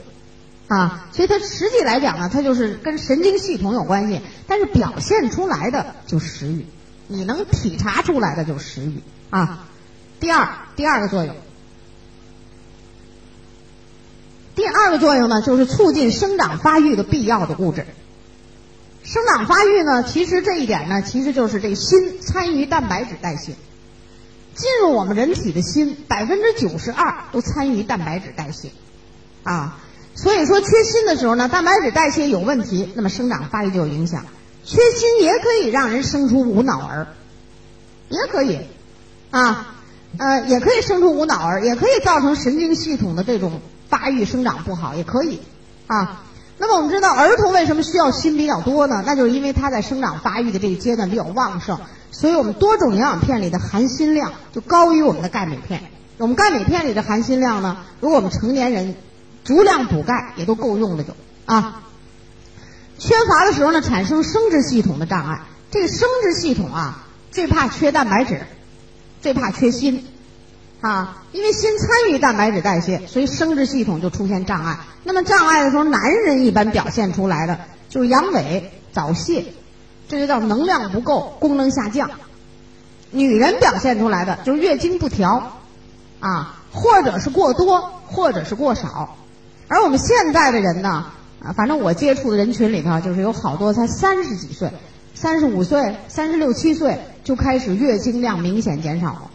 [0.70, 6.68] 啊，所以它实际来讲呢，它就是跟神经系统有关系，但是表现出来的就是食欲，
[7.08, 9.02] 你能体察出来的就是食欲
[9.32, 9.68] 啊。
[10.20, 11.36] 第二，第二个作用，
[14.54, 17.88] 第二个作用呢，就是促进生长发育的必要的物质。
[19.04, 23.54] 生长发育呢，其实这一点呢，其实就是这锌参与蛋白质代谢，
[24.54, 28.70] 进入我们人体的锌百分之九十二都参与蛋白质代谢，
[29.42, 29.80] 啊。
[30.22, 34.26] 所以说，缺锌的时候呢，蛋白质代谢有问题，那么生长发育就有影响。
[34.66, 37.08] 缺锌也可以让人生出无脑儿，
[38.10, 38.60] 也可以，
[39.32, 39.76] 啊，
[40.18, 45.40] 呃，也可以生出无脑儿，也可以造成神经系统的这种发育生长不好，也可以，
[45.88, 46.24] 啊。
[46.58, 49.02] 那么我们知道，儿童为什么需要锌比较多呢？
[49.06, 51.80] 那就是因为他在生长发育的这个阶段比较旺盛，
[52.12, 55.82] 所以我们多种营养片里的含锌量就高于我们的钙镁片。
[56.18, 58.96] 我们钙镁片里的含锌量呢，如果我们成年人。
[59.44, 61.14] 足量补钙也都够用了就
[61.46, 61.82] 啊，
[62.98, 65.42] 缺乏的时候呢，产生生殖系统的障碍。
[65.72, 68.42] 这个生殖系统啊，最怕缺蛋白质，
[69.22, 70.04] 最怕缺锌
[70.82, 74.80] 啊，因为锌参与蛋白质代谢，所以生殖系统就出现障碍。
[75.04, 79.46] 那么障碍的时候，男人一般表现出来的就是阳痿、早泄，
[80.08, 82.12] 这就叫能量不够、功能下降。
[83.12, 85.58] 女人表现出来的就是月经不调
[86.20, 89.16] 啊，或者是过多，或者是过少。
[89.70, 91.06] 而我们现在的人呢，
[91.44, 94.72] 啊，反正我接触的人群里头，就是有好多才三十几岁、
[95.14, 99.32] 三十五岁、三十六七岁就开始月经量明显减少了，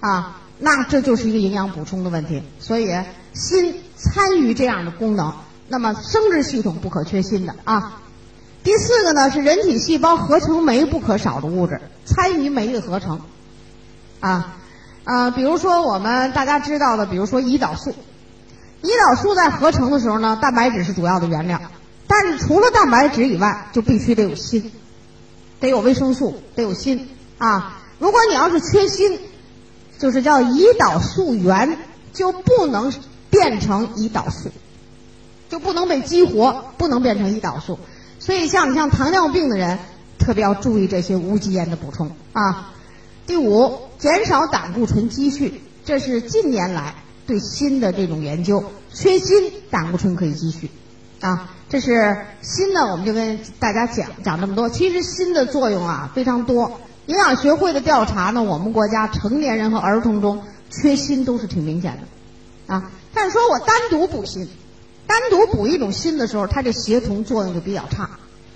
[0.00, 2.42] 啊，那这就是一个营养补充的问题。
[2.60, 2.88] 所以
[3.32, 5.32] 锌参与这样的功能，
[5.68, 8.02] 那么生殖系统不可缺锌的啊。
[8.62, 13.22] 第四个呢是人体细胞合成酶不可少的物质，参与酶的合成，
[14.20, 14.58] 啊
[15.04, 17.94] 啊，比如说我们大家知道的，比如说胰岛素。
[18.82, 21.60] 胰岛素在合成的时候呢，蛋白质是主要的原料，
[22.06, 24.70] 但是除了蛋白质以外，就必须得有锌，
[25.58, 27.80] 得有维生素，得有锌啊。
[27.98, 29.18] 如果你要是缺锌，
[29.98, 31.76] 就是叫胰岛素原
[32.12, 32.92] 就不能
[33.30, 34.50] 变成胰岛素，
[35.48, 37.80] 就不能被激活，不能变成胰岛素。
[38.20, 39.80] 所以像你像糖尿病的人，
[40.20, 42.70] 特别要注意这些无机盐的补充啊。
[43.26, 46.94] 第五，减少胆固醇积蓄，这是近年来。
[47.28, 50.70] 对锌的这种研究，缺锌胆固醇可以积蓄，
[51.20, 54.70] 啊，这是锌呢，我们就跟大家讲讲这么多。
[54.70, 64.48] 其实锌的作用啊非常多，营养学会的调查呢，我们国家成年人和儿童中缺锌都是挺明显的，啊，但是说我单独补锌，
[65.06, 68.08] 单独补一种锌的时候，它这协同作用就比较差，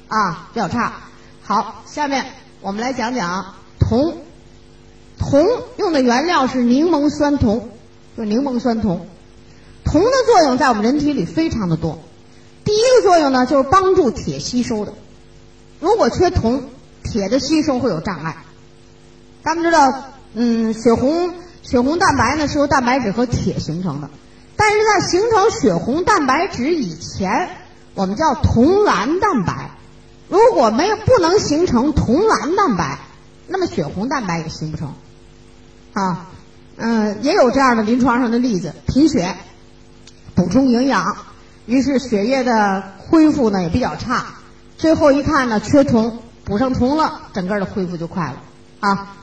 [0.08, 0.94] 啊，比较差。
[1.42, 2.24] 好，下面
[2.62, 4.16] 我们来讲讲铜。
[5.18, 7.68] 铜用的原料是柠檬酸铜，
[8.16, 9.06] 就柠檬酸铜。
[9.84, 11.98] 铜的作用在我们人体里非常的多。
[12.64, 14.92] 第一个作用呢，就是帮助铁吸收的。
[15.80, 16.64] 如果缺铜，
[17.02, 18.44] 铁的吸收会有障碍。
[19.42, 24.08] 咱们知道，嗯，血红血红蛋白呢是由蛋白质和铁形成的，
[24.56, 27.50] 但是在形成血红蛋白质以前，
[27.94, 29.72] 我们叫铜蓝蛋白。
[30.28, 33.00] 如果没有不能形成铜蓝蛋白，
[33.48, 34.94] 那么血红蛋白也形不成。
[35.92, 36.30] 啊，
[36.84, 39.36] 嗯，也有这样的临床上的例子，贫血，
[40.34, 41.16] 补充营养，
[41.64, 44.26] 于是血液的恢复呢也比较差，
[44.78, 48.34] 最后一看呢缺铜，补上铜了，整个的恢复就快了。
[48.80, 49.14] 啊，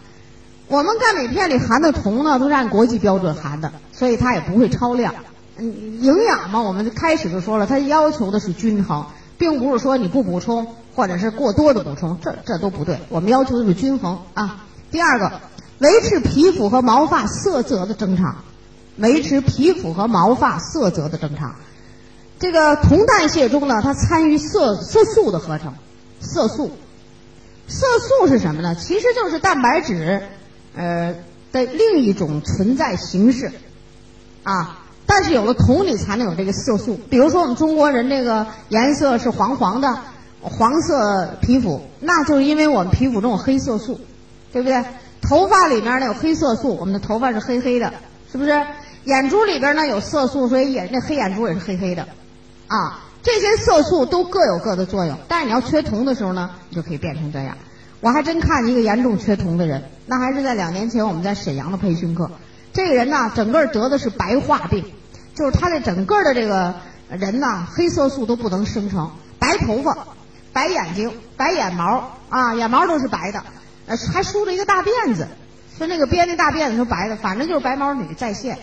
[0.69, 5.13] 我们钙镁片里含的铜呢都是按国际标准含的，所以它也不会超量。
[5.57, 5.65] 嗯，
[6.01, 9.05] 营养嘛，我们开始就说了，它要求的是均衡，
[9.37, 14.63] 并不是说你不补充或者是过多的补充，这这都不对，我们要求的是均衡啊。
[14.91, 15.41] 第二个。
[15.79, 18.43] 维持皮肤和毛发色泽的正常，
[18.97, 21.55] 维持皮肤和毛发色泽的正常。
[22.37, 25.73] 这个铜代谢中呢，它参与色色素的合成。
[26.21, 26.71] 色素，
[27.67, 28.75] 色素是什么呢？
[28.75, 30.21] 其实就是蛋白质，
[30.75, 31.15] 呃
[31.51, 33.51] 的另一种存在形式，
[34.43, 34.79] 啊。
[35.05, 36.99] 但是有了铜，你才能有这个色素。
[37.09, 39.97] 比如说我们中国人这个颜色是黄黄的，
[40.41, 43.99] 黄色皮肤，那就是因为我们皮肤中有黑色素，
[44.53, 44.83] 对不对？
[45.21, 47.93] 头发里面呢有黑色素，我们的头发是黑黑的，
[48.31, 48.61] 是不是？
[49.05, 52.05] 眼珠里边呢有色素，所以眼那黑眼珠也是黑黑的，
[52.67, 55.17] 啊，这些色素都各有各的作用。
[55.27, 57.57] 但是你要缺铜的时候呢，你就可以变成这样。
[58.01, 62.29] 我还真看一个严重缺铜的人，那还是在两年前我们在沈阳的培训课。
[62.71, 64.85] 这个人呢，整个得的是白化病，
[65.33, 66.75] 就是他的整个的这个
[67.09, 69.97] 人呢，黑色素都不能生成，白头发、
[70.53, 73.41] 白眼睛、白眼毛啊，眼毛都是白的。
[73.89, 75.27] 呃，还梳着一个大辫子，
[75.75, 78.59] 说那个编那大辫子是白的，反正就是白毛女在线。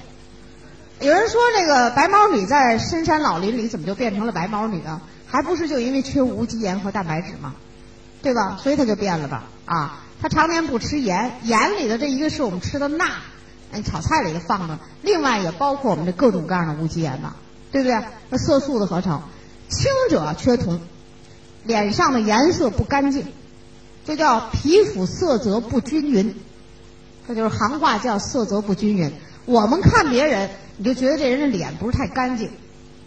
[1.00, 5.02] 有人说那个白毛女在深山老林里怎么就变成了白毛女啊？
[5.26, 7.56] 还不是就因为缺无机盐和蛋白质吗？
[8.22, 8.56] 对吧？
[8.62, 9.44] 所以她就变了吧？
[9.64, 13.04] 啊，她常年不吃盐，盐里的这一个是我们吃的钠，
[13.72, 17.34] 哎，炒菜里头放的，另外也包括我们的各种各样的无机盐嘛，
[17.72, 18.00] 对不对？
[18.30, 19.22] 那色素的合成，
[19.68, 20.80] 轻者缺铜，
[21.64, 23.26] 脸上的颜色不干净。
[24.06, 26.36] 这叫皮肤色泽不均匀，
[27.26, 29.12] 这就是行话叫色泽不均匀。
[29.46, 32.50] 我们看别人，你就觉得这人的脸不是太干净，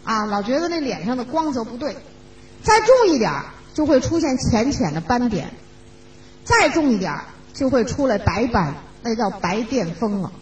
[0.04, 1.96] 啊，老觉得那脸上的光泽不对。
[2.62, 3.32] 再重一点，
[3.74, 5.48] 就会出现浅浅的斑点；
[6.44, 7.18] 再重一点，
[7.54, 10.34] 就会出来白斑，那叫白癜风了。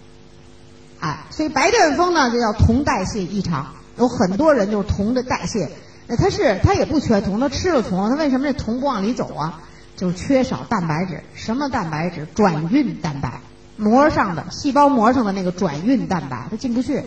[0.99, 3.75] 哎，所以白癜风呢，就叫铜代谢异常。
[3.97, 5.69] 有很多人就是铜的代谢，
[6.07, 9.61] 那他是他也不缺铜，他吃了铜，他为什么这铜不往里走啊？
[9.97, 12.25] 就缺少蛋白质，什么蛋白质？
[12.33, 13.41] 转运蛋白，
[13.75, 17.03] 膜上的细胞膜上的那个转运蛋白，它进不去，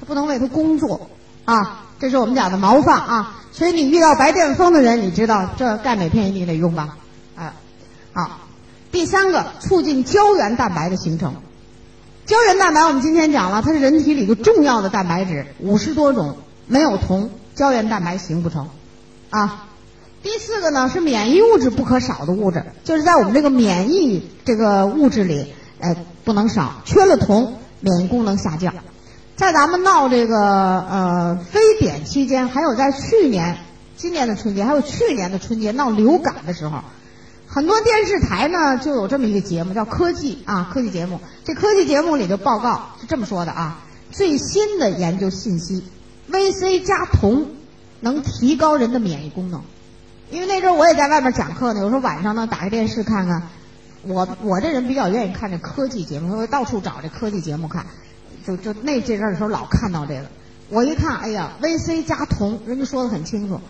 [0.00, 1.08] 它不能为它工作
[1.46, 1.86] 啊。
[1.98, 3.38] 这是我们讲的毛发啊。
[3.52, 6.96] 所以你遇到白癜风的人，你知道这钙镁片一定得用吧？
[7.36, 7.54] 啊，
[8.12, 8.38] 好。
[8.90, 11.34] 第三个，促进胶原蛋白的形成。
[12.26, 18.68] 胶原蛋白我们今天讲了，它是人体里头重要的蛋白质，五十多种，没有铜，胶原蛋白形不成
[19.30, 19.64] 啊。
[20.22, 26.82] 第四个呢是免疫物质不可少的物质，就是在我们这个免疫这个物质里，哎，不能少。
[26.84, 28.72] 缺了铜，免疫功能下降。
[29.34, 33.58] 在咱们闹这个呃非典期间，还有在去年、
[33.96, 36.82] 今年的春节，还有去年的春节闹流感的时候，
[37.48, 41.18] 很多电视台呢就有这么一个节目，叫科技啊科技节目。
[41.44, 43.80] 这科技节目里的报告是这么说的啊：
[44.12, 45.82] 最新的研究信息
[46.30, 47.48] ，VC 加铜
[47.98, 49.62] 能提高人的免疫功能。
[50.32, 53.42] 因为那阵儿我也在外面讲课呢，有时候晚上呢打开电视看看，
[54.02, 57.84] 我我这人比较愿意看这科技节目，我到处找这科技节目看，
[58.46, 60.24] 就就那这阵儿的时候老看到这个，
[60.70, 63.60] 我一看，哎呀，VC 加铜，人家说的很清楚，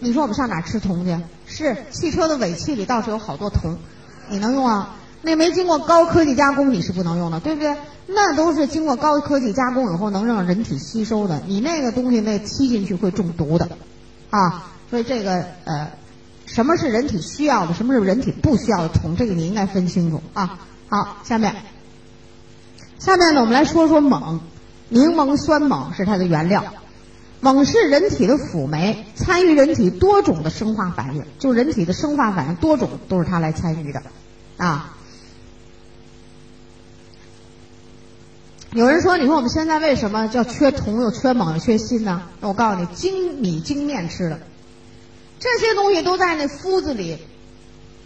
[0.00, 1.18] 你说我们上哪吃铜去？
[1.46, 3.78] 是汽车的尾气里倒是有好多铜，
[4.28, 4.96] 你能用啊？
[5.22, 7.74] 那没经过高科技加工你是不能用的，对不对？
[8.06, 13.66] 那都是经过高科技加工以后能让人体吸收的，你那个东西那吸进去会中毒的，
[14.28, 15.88] 啊，所以这个呃。
[16.52, 17.72] 什么是人体需要的？
[17.72, 19.16] 什么是人体不需要的铜？
[19.16, 20.58] 这个你应该分清楚啊！
[20.88, 21.56] 好，下面，
[22.98, 24.40] 下面呢，我们来说说锰。
[24.90, 26.62] 柠檬酸锰是它的原料。
[27.40, 34.02] 锰是人体的辅酶，参与人体多种的生化反应，就人体的生化反应多种都是它来参与的
[34.58, 34.94] 啊。
[38.74, 42.22] 有人说，你说我们现在为什么叫缺铜又缺锰又缺锌呢？
[42.40, 44.38] 那我告诉你，精米精面吃的，
[45.42, 47.18] 这些东西都在那麸子里、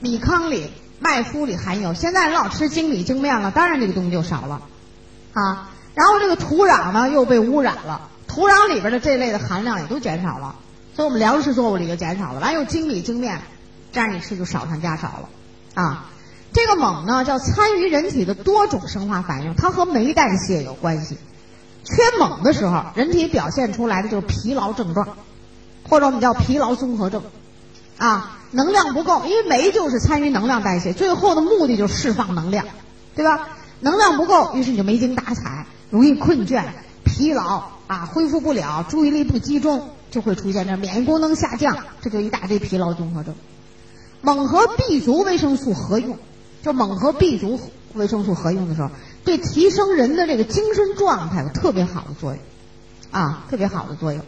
[0.00, 0.70] 米糠里、
[1.00, 1.92] 麦麸里含有。
[1.92, 4.62] 现在老吃精米精面了，当然这个东西就少了
[5.34, 5.68] 啊。
[5.94, 10.56] 然后这个土壤呢又被污染了，土壤里边的这类的含量也都减少了，
[10.94, 12.40] 所以我们粮食作物里就减少了。
[12.40, 13.42] 完又精米精面，
[13.92, 15.28] 这样你吃就少上加少了
[15.74, 16.06] 啊。
[16.54, 21.18] 这个锰呢，叫参与人体的多种生化反应，它和酶代谢有关系。
[21.84, 25.18] 缺锰的时候，人体表现出来的就是疲劳症状，
[25.88, 27.22] 或者我们叫疲劳综合症，
[27.98, 32.66] 啊，能量不够，因为酶就是参与能量代谢，最后的目的就是释放能量，
[33.14, 33.48] 对吧？
[33.80, 36.64] 能量不够，于是你就没精打采，容易困倦、
[37.04, 43.34] 疲劳啊，恢复不了，注意力不集中，就会出现这免疫功能下降，这就一大堆疲劳综合症。
[44.22, 46.18] 锰和 B 族维生素合用。
[46.62, 47.60] 就锰和 B 族
[47.94, 48.90] 维生素合用的时候，
[49.24, 52.40] 对提升人的这个精神状态有特别好的作用，
[53.12, 54.24] 啊，特别好的作用。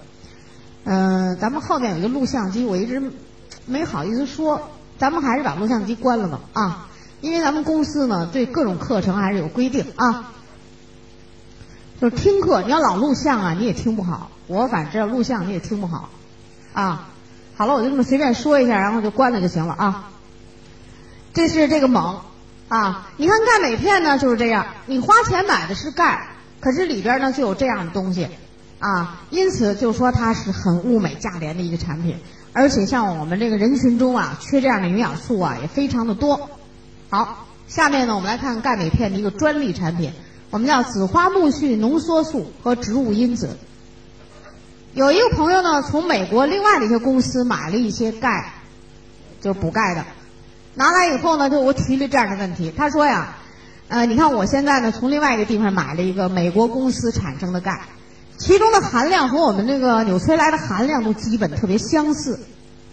[0.91, 3.13] 嗯，咱们后面有一个录像机，我一直
[3.67, 6.89] 没好意思说，咱们还是把录像机关了吧，啊，
[7.21, 10.33] 因为咱们公司呢对各种课程还是有规定啊。
[12.01, 14.31] 就是听课，你要老录像啊，你也听不好。
[14.47, 16.09] 我反正录像你也听不好，
[16.73, 17.09] 啊，
[17.55, 20.09] 好了，我就这么随便说一下，然后就关了就行了啊。
[21.35, 22.23] 这是这个锰。
[22.69, 26.29] 啊，你看钙镁片呢就是这样，你花钱买的是钙，
[26.61, 28.29] 可是里边呢就有这样的东西，
[28.79, 32.17] 啊，因此就说它是很物美价廉的一个产品，
[32.53, 36.49] 而且像我们这个人群中啊，缺这样的营养素啊也非常的多。
[37.11, 40.13] 好，下面呢我们来看钙镁片的一个专利产品，
[40.51, 43.59] 我们叫紫花苜蓿浓缩素和植物因子。
[44.95, 48.53] 有一个朋友呢从美国另外的一些公司买了一些钙，
[49.41, 50.05] 就是补钙的。
[50.75, 52.73] 拿来以后呢，就我提了这样的问题。
[52.77, 53.37] 他说呀，
[53.89, 57.83] 呃，你看我现在呢，从另外一个地方买了一个美国公司产生的钙，
[58.39, 62.39] 其中的含量和我们这个纽崔莱的含量都基本特别相似，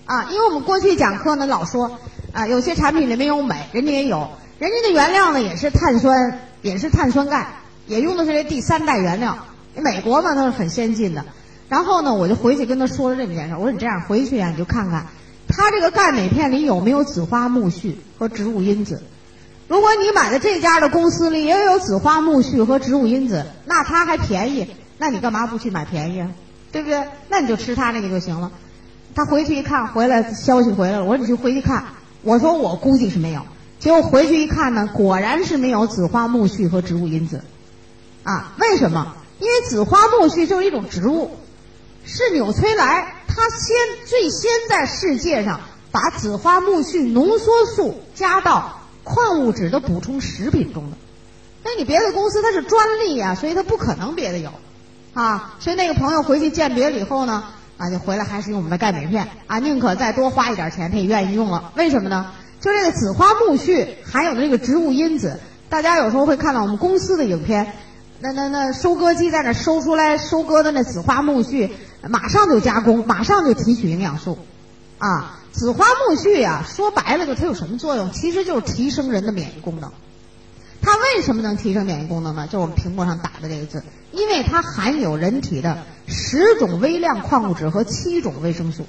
[0.06, 2.00] 啊，因为我们过去讲课呢老说，
[2.34, 4.28] 啊，有些产品里面有镁，人家也有，
[4.58, 9.38] 人家的原料呢也是碳酸，也是碳酸钙，也用的是这第三代原料。
[9.76, 11.24] 美国嘛，它是很先进的。
[11.70, 15.06] 然后呢，我就回去跟他说了这么件事，我说你这样回去呀，你就看看。
[15.48, 19.04] 它这个钙镁片里有没有紫花苜蓿和植物因子？
[19.68, 24.68] 如果你买的这家的公司里也有紫花苜蓿和植物因子，那它还便宜，
[24.98, 26.32] 那你干嘛不去买便宜啊？
[26.72, 27.04] 对不对？
[27.30, 28.52] 那你就吃他那个就行了。
[29.14, 31.86] 他回去一看，回来消息回来了，我说你去回去看。
[32.22, 33.46] 我说我估计是没有，
[33.80, 37.44] 结果回去一看呢，果然是没有紫花苜蓿和植物因子。
[38.24, 39.16] 啊，为什么？
[39.40, 41.32] 因为紫花苜蓿就是一种植物。
[42.04, 50.98] 是纽崔莱，他先最先在世界上把紫花苜蓿浓缩素加到矿物质的补充食品中的。
[51.64, 54.52] 那你别的公司它是专利呀，所以它不可能别的有，
[55.16, 57.44] 啊，所以那个朋友回去鉴别了以后呢，
[57.78, 61.72] 啊，就回来还是用我们的钙镁片，啊，宁可再多花一点钱，他也愿意用了。
[61.76, 62.34] 为什么呢？
[62.60, 65.40] 就这个紫花苜蓿含有的这个植物因子，
[65.70, 67.74] 大家有时候会看到我们公司的影片，
[68.20, 71.72] 那那那收割机在那收出来收割的那紫花苜蓿。
[72.10, 74.38] 马上就加工，马上就提取营养素，
[75.00, 78.12] 啊，紫花苜蓿呀，说白了就它有什么作用？
[78.12, 79.92] 其实就是提升人的免疫功能。
[80.86, 82.48] 它为什么能提升免疫功能呢？
[82.48, 88.86] 就我们屏幕上打的这个字，因为它含有人体的十种微量矿物质和七种维生素，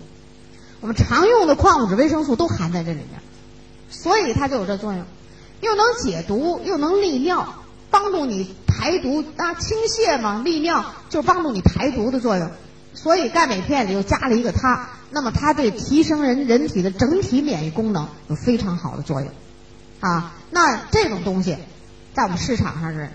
[0.83, 3.23] 我们常用的矿物质、维生素都含在这里面，
[3.89, 5.05] 所以它就有这作用，
[5.63, 9.25] 又能解毒，又能利尿，帮助你排毒。
[9.39, 12.51] 啊，清泻嘛，利尿就帮助你排毒的作用。
[12.93, 19.31] 所以钙镁片里又加了一个它，那么它对提升人人体的整体免疫功能有非常好的作用，
[20.01, 21.57] 啊，那这种东西
[22.17, 23.11] 在我们市场上是，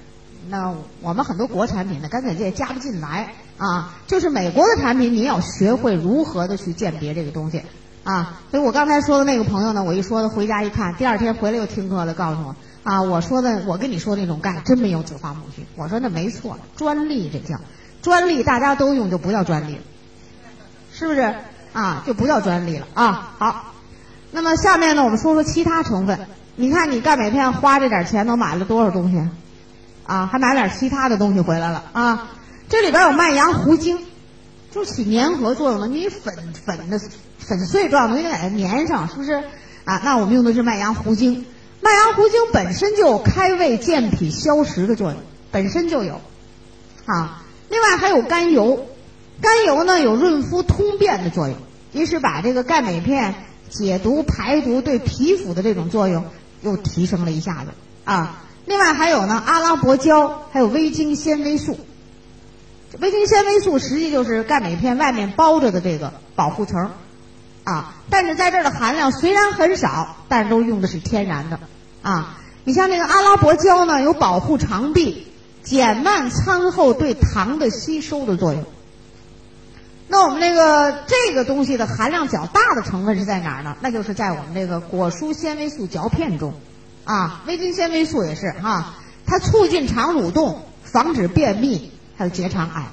[0.48, 3.96] 那我们很多国产品呢，干脆这也加不进来啊。
[4.06, 7.64] 就是美国的产品，你要学会如何的去鉴别这个东西
[8.04, 8.40] 啊。
[8.52, 17.60] 所以我刚才说的那个朋友呢，我一说他回家一看，第二天回来又听课了，告诉我啊，我说的我跟你说那种钙真没有紫花苜蓿，我说那没错，专利这叫。
[18.04, 19.80] 专利大家都用就不叫专利，
[20.94, 21.34] 是不是
[21.74, 22.04] 啊？
[22.06, 23.34] 就不叫专利了啊。
[23.40, 23.74] 好，
[24.30, 26.20] 那么下面呢，我们说说其他成分。
[26.56, 29.18] 你看，你钙镁片花这点钱，能买了多少东西
[30.06, 30.28] 啊？
[30.28, 32.30] 还买点其他的东西回来了啊？
[32.70, 33.98] 这里边有麦芽糊精，
[34.70, 35.88] 就起粘合作用的。
[35.88, 36.34] 你粉
[36.66, 37.00] 粉的
[37.40, 39.44] 粉碎状东西给它粘上，是不是
[39.86, 40.02] 啊？
[40.04, 41.46] 那我们用的是麦芽糊精。
[41.82, 45.20] 麦芽糊精本身就有开胃健脾消食的作用，
[45.52, 46.22] 本身就有
[47.06, 47.44] 啊。
[47.70, 48.88] 另外还有甘油，
[49.42, 51.58] 甘油呢有润肤通便的作用，
[51.94, 53.34] 于是把这个钙镁片
[53.70, 56.26] 解毒排毒对皮肤的这种作用
[56.62, 57.72] 又提升了一下子
[58.06, 58.44] 啊。
[58.66, 61.80] 另外还有呢，阿拉伯胶，还有微晶纤维素。
[63.00, 66.92] 微晶纤维素实际就是钙镁片外面包着的这个保护层，
[67.64, 71.60] 啊，但是在这儿的含量虽然很少，但是都用的是天然的，
[72.02, 75.28] 啊，你像那个阿拉伯胶呢，有保护肠壁、
[75.64, 78.66] 减慢餐后对糖的吸收的作用。
[80.12, 83.78] 那我们这个这个东西的含量较大的成分是在哪儿呢？
[83.80, 86.54] 那就是在我们这个果蔬纤维素嚼片中，
[87.06, 88.94] 啊，微晶纤维素也是哈，
[89.26, 91.92] 它促进肠蠕动，防止便秘。
[92.18, 92.84] 还有结肠癌，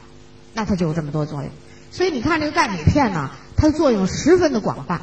[0.55, 1.51] 那它就有这么多作用。
[1.91, 5.03] 所以你看这个钙镁片呢，它的作用十分的广泛。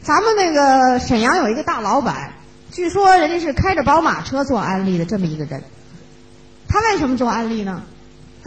[0.00, 2.34] 咱们那个沈阳有一个大老板，
[2.70, 5.64] 据说人家是开着宝马车做安利的这么一个人。
[6.68, 7.82] 他为什么做安利呢？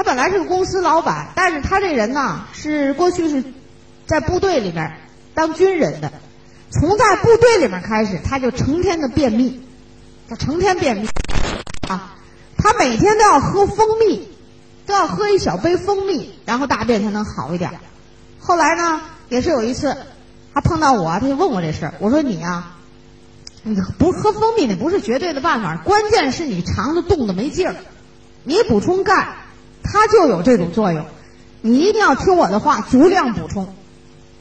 [0.01, 3.43] 他本来是个公司老板，但是他这人呢是过去是
[4.07, 4.97] 在部队里边
[5.35, 6.11] 当军人的，
[6.71, 9.61] 从在部队里面开始，他就成天的便秘，
[10.27, 11.07] 他成天便秘
[11.87, 12.15] 啊，
[12.57, 14.27] 他每天都要喝蜂蜜。
[14.87, 17.71] 都要喝一小杯蜂蜜，然后大便才能好一点。
[18.39, 18.99] 后来呢，
[19.29, 19.95] 也是有一次，
[20.55, 21.91] 他碰到我，他就问我这事。
[21.99, 22.71] 我说你呀，
[23.61, 27.75] 你不喝蜂蜜那不是绝对的办法，关键是你肠子冻得没劲儿。
[28.43, 29.35] 你补充钙，
[29.84, 31.05] 它就有这种作用。
[31.61, 33.73] 你一定要听我的话，足量补充。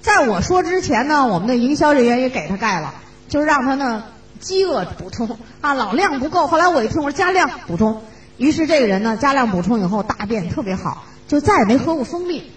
[0.00, 2.94] 在我说之前呢，我们的营销人员也给他盖了，
[3.28, 4.04] 就是让他呢
[4.40, 6.46] 饥饿补充啊，老量不够。
[6.46, 8.02] 后来我一听，我说加量补充。
[8.38, 12.50] 于是这个人呢，加量补充以后，大便特别好，就再也没喝过蜂蜜。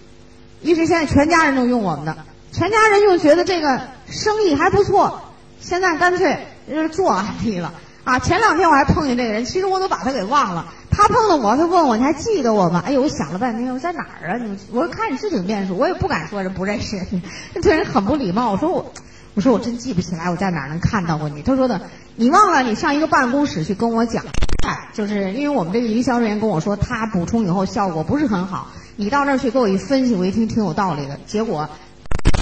[0.61, 2.15] 于是现在全家人都用我们的，
[2.53, 5.19] 全家人又觉得这个生意还不错，
[5.59, 7.73] 现在干脆就是做安利了
[8.05, 8.19] 啊！
[8.19, 10.67] 前两天我还碰见这个人，其实我都把他给忘了。
[10.95, 12.83] 他碰到我，他问我你还记得我吗？
[12.85, 14.37] 哎呦，我想了半天，我在哪儿啊？
[14.37, 17.21] 你我看你是挺面熟，我也不敢说人不认识你，
[17.61, 18.51] 这人很不礼貌。
[18.51, 18.93] 我说我，
[19.33, 21.41] 我说我真记不起来我在哪儿能看到过你。
[21.41, 21.81] 他说的，
[22.15, 24.23] 你忘了你上一个办公室去跟我讲。
[24.93, 28.67] 就是因为我们这个营销人员跟我说，他补充以后效果不是很好。
[28.95, 31.19] 你到那儿去给我一分析，我一听挺有道理的。
[31.25, 31.67] 结果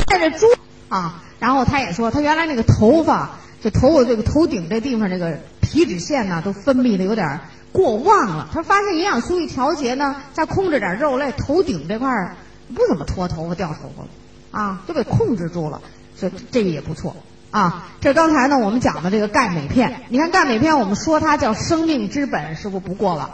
[0.06, 0.46] 带着猪
[0.90, 3.32] 啊，然后他也说，他原来那个头发，
[3.62, 7.40] 就头发这个头顶这地方这个皮脂腺呢，都分泌的有点
[7.72, 8.50] 过旺了。
[8.54, 12.36] 他发现营养素一调节呢，再控制点肉类，头顶这块儿
[12.76, 14.10] 不怎么脱头发掉头发了
[14.52, 15.82] 啊，都给控制住了。
[16.16, 17.16] 所以这个也不错。
[17.52, 23.32] 啊，这刚才呢，我们讲的这个钙镁片，你看钙镁片，我们说它叫生命之本，是不不过了，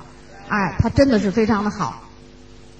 [0.48, 2.02] 哎，它真的是非常的好，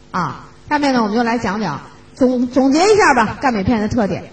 [0.10, 1.82] 啊，下面呢，我们就来讲讲
[2.16, 4.32] 总总结一下吧，钙镁片的特点。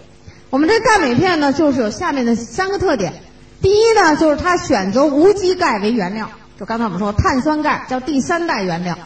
[0.49, 3.13] 我们这钙镁片呢，就是有下面的三个特点。
[3.61, 8.97] 第一呢，就是它选择无机钙为原料，就刚才我们说碳酸钙叫第三代原料。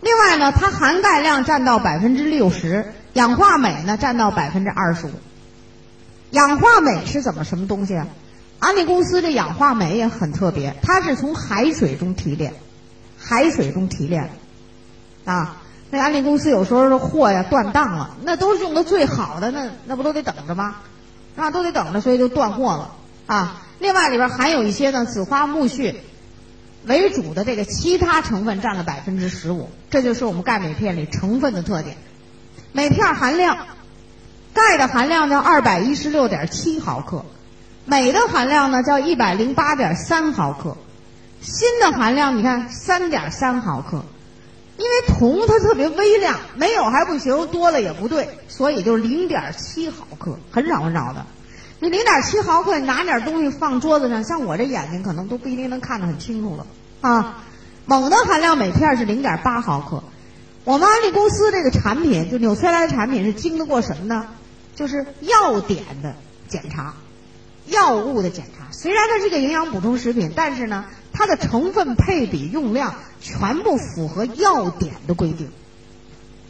[0.00, 5.10] 另外呢，它含钙量占到百分之六十，氧化镁呢占到百分之二十五。
[6.30, 8.06] 氧化镁是怎么什么东西啊？
[8.60, 12.54] 安利公司这氧化镁也很特别，它是从海水中提炼，
[13.18, 14.30] 海水中提炼，
[15.24, 15.56] 啊，
[15.90, 20.76] 那安利公司有时候的货呀断档了，那都是用的最好的，那那不都得等着吗？
[21.36, 22.92] 啊，都得等着，所以就断货了
[23.26, 23.62] 啊。
[23.78, 25.94] 另外里边含有一些呢紫花苜蓿
[26.88, 31.96] 为主的这个其他成分占了百分之十五，这就是我们钙镁片里成分的特点，
[32.72, 33.58] 镁片含量。
[34.54, 37.24] 钙的含量叫二百一十六点七毫克，
[37.84, 40.76] 镁的含量呢叫一百零八点三毫克，
[41.40, 44.02] 锌的含量你看三点三毫克，
[44.76, 51.24] 因为铜它特别微量，没有还不行，多了也不对，所以就是零点七毫克，很少很少的。
[51.80, 56.66] 你零点七毫克，你拿点东西放桌子上，像我这眼睛可能都不一定能看得很清楚了
[57.00, 57.44] 啊。
[57.86, 60.02] 锰的含量每片是零点八毫克，
[60.64, 64.26] 我们安利公司这个产品就纽崔莱的产品是经得过什么呢？
[64.74, 66.14] 就是药典的
[66.48, 66.94] 检查，
[67.66, 68.66] 药物的检查。
[68.70, 75.50] 虽然它是个营养补充食品，但是呢，它的成分配比、用量全部符合药典的规定，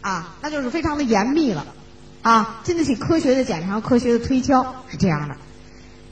[0.00, 1.66] 啊，那就是非常的严密了，
[2.28, 5.36] 啊，经得起科学的检查、科学的推敲，是这样的。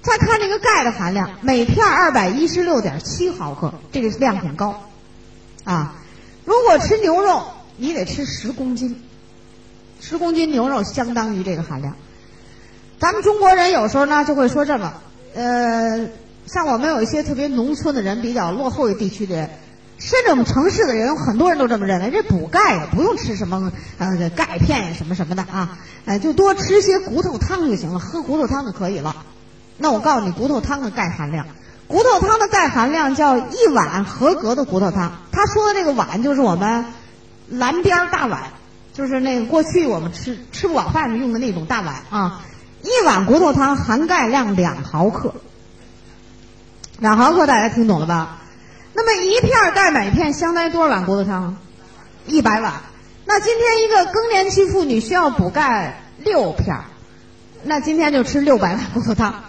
[0.00, 4.82] 再看这个钙的含量，每片二百一十六点七毫克，这个量很高，
[5.64, 5.96] 啊，
[6.46, 7.42] 如果吃牛肉，
[7.76, 9.02] 你得吃十公斤，
[10.00, 11.94] 十公斤牛肉相当于这个含量。
[12.98, 14.94] 咱们中国人有时候呢就会说这么，
[15.34, 16.08] 呃，
[16.46, 19.50] 像我们有一些特别农村的人，比较落后的地区的人，
[20.07, 29.16] 甚至我们城市的人，有很多人都这么认为，这补钙也不用吃什么呃钙片什么什么的啊，哎，就多吃些骨头汤就行了，喝骨头汤就可以了。
[29.78, 31.48] 那我告诉你，骨头汤的钙含量，
[31.88, 35.11] 骨头汤的钙含量叫一碗合格的骨头汤。
[35.32, 36.84] 他说的这个碗就是我们
[37.48, 38.52] 蓝边大碗，
[38.94, 42.42] 就是那个过去我们吃吃不饱饭用的那种大碗啊。
[42.84, 45.34] 一碗骨头汤含钙量两毫克，
[47.00, 48.42] 两毫克大家听懂了吧？
[48.97, 51.59] 那么一片钙镁片相当于多少碗骨头汤？
[52.26, 52.72] 一百碗。
[53.26, 56.74] 那今天一个更年期妇女需要补钙六片，
[57.62, 59.44] 那今天就吃六百碗骨头汤，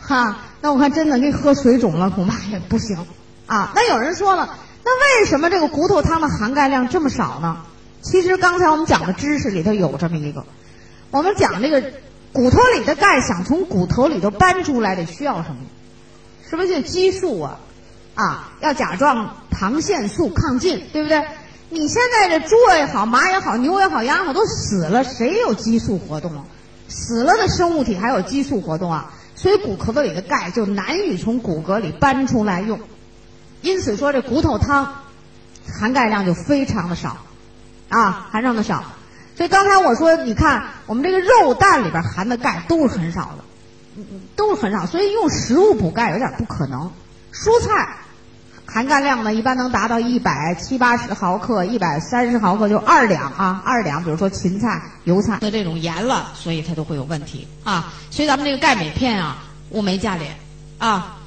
[0.00, 0.38] 哈。
[0.60, 2.96] 那我看真的给喝水肿了，恐怕也不行
[3.46, 3.72] 啊。
[3.74, 7.62] 那有人说了，那为什么这个骨头汤的含钙量这么少呢？
[8.00, 10.44] 其实刚才我们讲的知识里头有这么一个，
[11.12, 11.82] 我们讲这个
[12.32, 15.56] 骨头里的钙想从骨头里头搬出来得需要什么？
[16.48, 17.58] 是不是激素啊？
[18.14, 21.24] 啊，要甲状旁腺素亢进，对不对？
[21.70, 26.44] 你现在这猪也好，马也好，牛也好，羊也好，都死了，谁有激素活动啊？
[26.88, 29.10] 死了的生物体还有激素活动啊？
[29.34, 32.78] 所以骨壳子里的钙就难以从骨骼里搬出来用，
[33.62, 34.96] 因此说这骨头汤
[35.80, 37.16] 含钙量就非常的少，
[37.88, 38.84] 啊，含量的少。
[39.34, 44.04] 所以刚才我说，你看我们这个肉蛋里边含的钙都是很少的，
[44.36, 46.92] 都是很少，所以用食物补钙有点不可能。
[47.32, 47.96] 蔬菜。
[48.72, 54.02] 含钙量呢，一般能达到一百七八十毫克，一百三十毫克就二两啊，二两。
[54.02, 57.92] 比如说芹菜、油菜的这种盐了，所以它都会有问题啊。
[58.10, 60.34] 所以咱们这个钙镁片啊，物美价廉
[60.78, 61.18] 啊。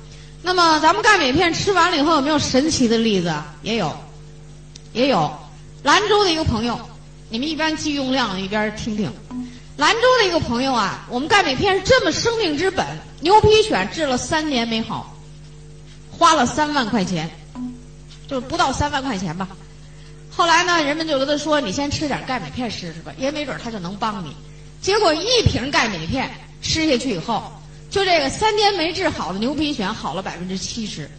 [0.41, 3.31] 那么咱们钙镁片吃完了以后，有没有神奇的例子？
[3.61, 3.95] 也有，
[4.93, 5.31] 也有。
[5.83, 6.79] 兰州的一个朋友，
[7.29, 9.11] 你们一边记用量一边听听。
[9.77, 12.83] 兰州的一个朋友啊，我们钙镁片是这么生命之本，
[13.19, 15.14] 牛皮癣治了三年没好。
[16.17, 17.29] 花了三万块钱，
[18.27, 19.47] 就不到三万块钱吧。
[20.31, 24.35] 后来呢，人们就跟他说：“你先吃点钙镁片试试吧，也没准他就能帮你。”
[24.81, 26.29] 结果一瓶钙镁片
[26.61, 27.51] 吃下去以后，
[27.89, 31.09] 就这个三年没治好的牛皮癣好了百分之七十。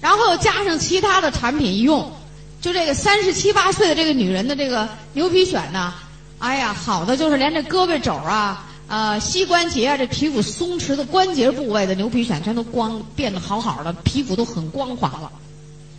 [0.00, 2.12] 然后加上其他的产品一用，
[2.60, 5.94] 就这个三十七八岁的这个女人的这个牛皮癣呢，
[6.38, 8.65] 哎呀，好的就是连这胳膊肘啊。
[8.88, 15.32] 呃，膝关节啊，这皮肤松弛的关节部位的牛皮癣全都光变得好好的，皮肤都很光滑了，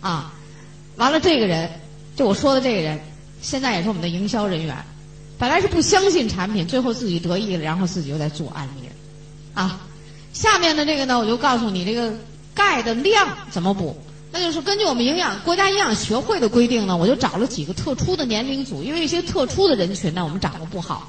[0.00, 0.32] 啊，
[0.96, 1.70] 完了这个人，
[2.16, 2.98] 就我说的这个人，
[3.42, 4.74] 现在也是我们的营销人员，
[5.36, 8.88] 本来是不相信产品，最后自己得意了，然后自己又在做案例，
[9.52, 9.80] 啊，
[10.32, 12.14] 下面的这个呢，我就告诉你这个
[12.54, 13.94] 钙的量怎么补，
[14.32, 21.06] 那就是根据我们营养国家营养学会的规定呢，我就找了几个特殊的年龄组，因为一些特殊的人群呢，我们掌握不好。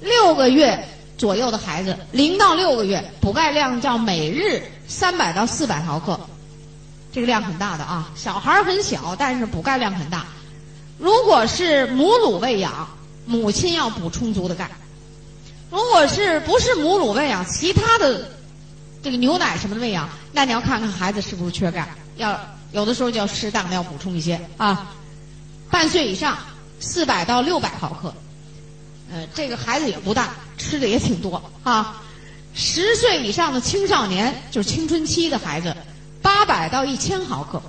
[0.00, 6.18] 六个月左右的孩子，零到六个月，补钙量叫每日三百到四百毫克，
[7.12, 8.10] 这个量很大的啊。
[8.14, 10.26] 小孩很小，但是补钙量很大。
[10.98, 12.88] 如果是母乳喂养，
[13.26, 14.66] 母亲要补充足的钙；
[15.70, 18.28] 如果是不是母乳喂养，其他的
[19.02, 22.38] 这个牛奶什么的喂养，那你要看看孩子是不是缺钙，要
[22.72, 24.92] 有的时候就要适当的要补充一些啊。
[25.70, 26.38] 半岁以上，
[26.80, 28.14] 四百到六百毫克。
[29.12, 32.02] 呃，这个孩子也不大，吃的也挺多啊。
[32.54, 35.76] 十岁以上的青少年，就是青春期的孩子，
[36.20, 37.62] 八百到一千毫克。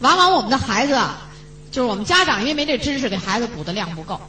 [0.00, 1.22] 往往我们的孩子啊，
[1.70, 4.20] 就是我们家长因为没这知识，给孩子补的量不够。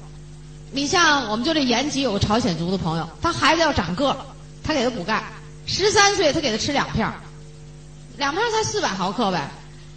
[0.71, 4.15] 你像我们就这延吉有个朝鲜族的朋友，他孩子要长个，
[4.63, 5.23] 他给他补钙，
[5.65, 7.15] 十三岁他给他吃两片儿，
[8.17, 9.49] 两片儿才四百毫克呗。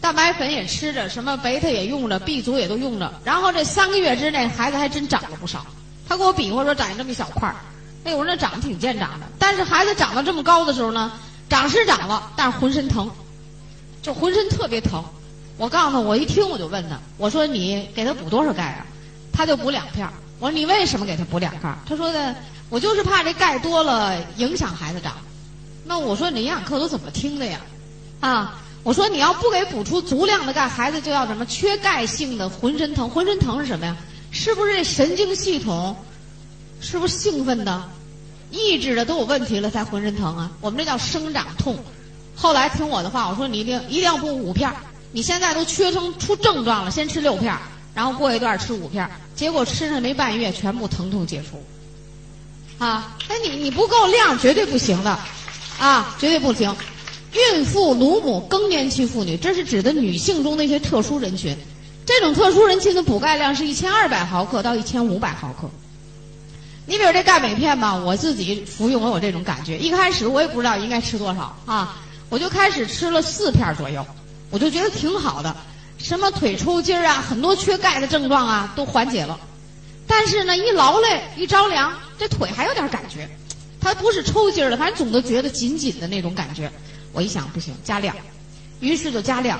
[0.05, 3.11] 蛋白粉也吃着，什么贝塔也用着，B 族也都用着。
[3.25, 5.65] 然后这三个月之内，孩子还真长了不少。
[6.07, 7.57] 他给我比划说，长这么一小块儿，
[8.05, 9.27] 哎，我说那长得挺健长的。
[9.39, 11.11] 但是孩子长到这么高的时候呢，
[11.49, 13.11] 长是长了，但是浑身疼，
[14.03, 15.03] 就浑身特别疼。
[15.57, 18.85] 我告诉他，我一听我就问他，我说你给他补多少钙啊？
[19.33, 20.07] 他就补两片。
[20.39, 21.75] 我说你为什么给他补两片？
[21.89, 22.37] 他说的，
[22.69, 25.15] 我就是怕这钙多了影响孩子长。
[25.83, 27.59] 那我说你营养课都怎么听的呀？
[28.21, 28.61] 啊？
[28.85, 33.11] 我说你要不给补出足量的钙，孩子就要什么缺钙性的浑身疼。
[33.11, 33.97] 浑身疼是什么呀？
[34.31, 35.97] 是不是神经系统
[36.81, 37.83] 是不是兴奋的、
[38.51, 40.51] 抑制的都有问题了才浑身疼啊？
[40.61, 41.79] 我们这叫生长痛。
[42.37, 44.71] 后来听我的话，我说你一定一定要补五片。
[45.13, 47.57] 你现在都缺成出症状了，先吃六片，
[47.95, 49.09] 然后过一段吃五片。
[49.35, 51.63] 结果吃上没半月，全部疼痛解除。
[52.85, 55.17] 啊，那你你不够量，绝对不行的，
[55.79, 56.75] 啊，绝对不行。
[57.35, 61.57] 孕妇、乳母、更年期妇女，这是指的女性中的一些特殊人群。
[62.07, 65.69] 这种特殊人群的补钙量是一千二百毫克到一千五百毫克。
[66.87, 69.79] 你比如这钙镁片吧，我自己服用我有这种感觉。
[69.79, 71.97] 一开始我也不知道应该吃多少啊，
[72.29, 74.07] 我就开始吃了四片左右，
[74.51, 75.57] 我就觉得挺好的，
[75.99, 79.41] 什么腿抽筋儿啊，很多缺钙的症状啊都缓解了。
[80.07, 83.27] 但是呢，一劳累一着凉，这腿还有点感觉，
[83.81, 86.71] 它不是抽筋儿了，反正总的觉得紧紧的那种感觉。
[87.15, 88.15] 我一想不行，加量，
[88.81, 89.59] 于是就加量，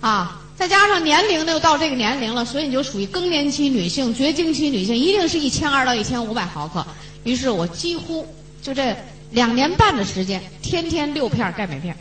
[0.00, 6.84] 啊，再加上年龄呢又到这个年龄了，所以你就属于更年期女性、绝经期女性，一定是一千二到一千五百毫克。
[7.24, 8.26] 于是我几乎
[8.60, 8.94] 就这
[9.30, 11.96] 两年半的时间，天天六片钙镁片，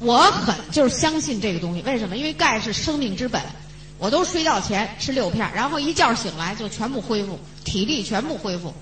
[0.00, 2.16] 我很就是相信这个东西，为什么？
[2.16, 3.40] 因为钙是生命之本。
[4.00, 8.72] 我都睡觉前吃六片，然后一觉醒来就全部恢复，体力全部恢复。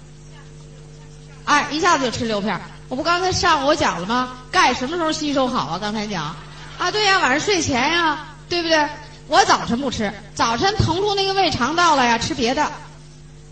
[1.46, 2.60] 哎，一下子就吃六片。
[2.88, 4.38] 我不刚才上午我讲了吗？
[4.52, 5.78] 钙什么时候吸收好啊？
[5.80, 6.36] 刚才讲。
[6.78, 8.86] 啊，对呀，晚上睡前呀，对不对？
[9.28, 12.70] 我早晨不吃，早晨腾出那个胃肠道了呀，吃别的。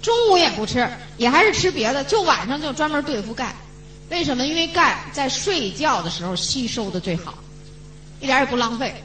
[0.02, 3.54] 中午也不吃，也还是吃别的，就晚上就专门对付钙。
[4.10, 4.44] 为什么？
[4.46, 7.34] 因为钙在睡觉的时候吸收的最好，
[8.20, 9.02] 一点也不浪费，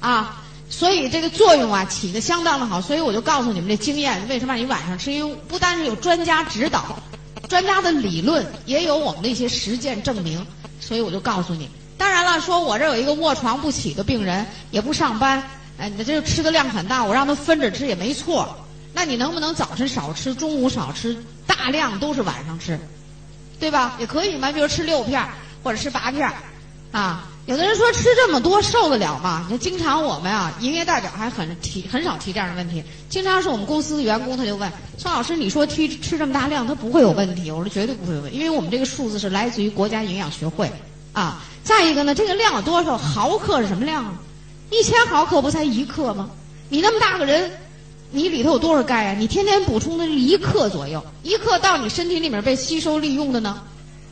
[0.00, 2.80] 啊，所以这个作用啊起的相当的好。
[2.80, 5.12] 所以我就告诉你们这经验，为什么你晚上吃？
[5.12, 6.98] 因为不单是有专家指导，
[7.48, 10.44] 专家的理论，也有我们的一些实践证明。
[10.80, 11.70] 所以我就告诉你。
[11.96, 15.42] 当然了，说我这有一个卧床不起的病人，也不上班，
[15.78, 18.54] 哎，你这吃的量很大，我让他分着吃也没错。
[18.92, 21.16] 那你能不能早晨少吃，中午少吃，
[21.46, 22.78] 大量都是晚上吃，
[23.58, 23.96] 对吧？
[23.98, 25.26] 也可以嘛，比如吃六片
[25.62, 26.30] 或者吃八片
[26.92, 27.28] 啊。
[27.46, 29.46] 有的人说吃这么多受得了吗？
[29.50, 32.82] 你经常我们啊，营业代表还很提很少提这样的问题。
[33.10, 37.50] 经常是我们公司的员工他就问宋老师，你说吃吃这么大量，他不会有问题？
[37.50, 40.72] 我说绝对不会有问题，因为我们这个数字是来自于国家营养学会
[41.12, 41.44] 啊。
[41.62, 44.14] 再一个呢，这个量有多少毫克是什么量啊？
[44.70, 46.30] 一千毫克不才一克吗？
[46.70, 47.50] 你那么大个人。
[48.10, 49.16] 你里头有多少钙啊？
[49.18, 53.60] 你天天补充的是一克左右，一克到你身体里面被吸收利用的呢，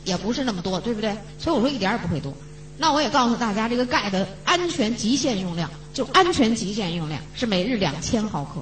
[0.03, 1.15] 也不是那么多，对不对？
[1.39, 2.33] 所以我说一点也不会多。
[2.77, 8.61] 那我也告诉大家，这个钙的安全极限用量，就安全极限用量是每日两千毫克。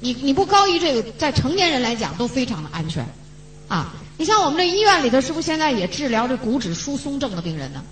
[0.00, 3.04] 你你不高于这个，在成年人来讲都非常的安全，
[3.68, 7.82] 啊，你像我们这医院里头，是不是现在也治疗这骨质疏松症的病人呢？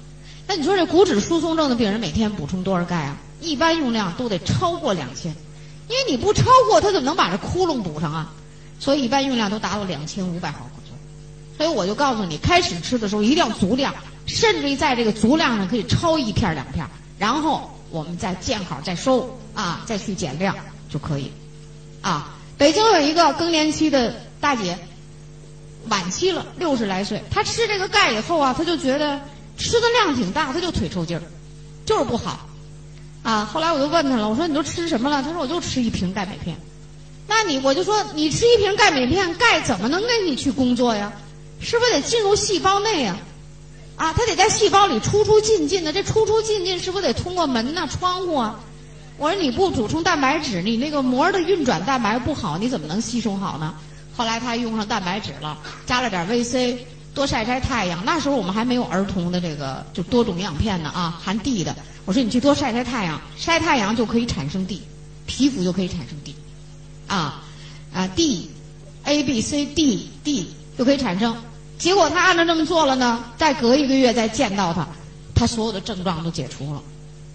[0.47, 3.17] 那你说这骨质疏松症的病人每天补充多少钙啊？
[3.41, 5.35] 一般用量都得超过两千。
[5.89, 8.33] 因为你不超过，他怎么能把这窟窿补上啊？
[8.79, 10.71] 所以一般用量都达到两千五百毫克。
[11.57, 13.93] 所以我就告诉你，开始吃的时候一定要足量，
[14.29, 16.87] 甚至于在这个足量上可以超一片两片，
[17.19, 20.55] 然后我们再见好再收啊，再去减量
[20.89, 21.33] 就可以。
[22.03, 24.79] 啊，北京有一个更年期的大姐，
[25.89, 29.21] 晚期了，六十来岁，她吃这个钙以后啊，她就觉得
[29.57, 31.23] 吃的量挺大，她就腿抽筋儿，
[31.85, 32.47] 就是不好。
[33.25, 33.45] 啊！
[33.45, 35.23] 后来我就问她了，我说你都吃什么了？
[35.23, 36.57] 她说我就吃一瓶钙镁片。
[37.27, 41.13] 那你我就说你吃一瓶钙镁片，钙怎么能跟你去工作呀？
[41.61, 43.17] 是不是得进入细胞内呀？
[43.99, 48.59] 啊它得在细胞里出出进进的，这出出进进是不是得通过门呐、窗户啊？
[49.19, 53.75] 我说你不补充蛋白质，你那个膜的运转蛋白不好，你怎么能吸收好呢？
[54.17, 56.79] 后来他用上蛋白质了，加了点 VC。
[57.15, 61.75] 多晒晒太阳，那时候我们还没有儿童的这个就多种营养片呢啊，含 D 的。
[62.05, 64.83] 我说你去多晒晒太阳，晒太阳就可以产生 D，
[65.27, 66.37] 皮肤就可以产生 D，
[67.09, 67.43] 啊
[67.93, 71.37] 啊 D，A B C D D 就可以产生。
[71.79, 74.87] 结果他按照这么做了呢，再隔一个月再见到他，
[75.35, 76.83] 他所有的症状都解除了，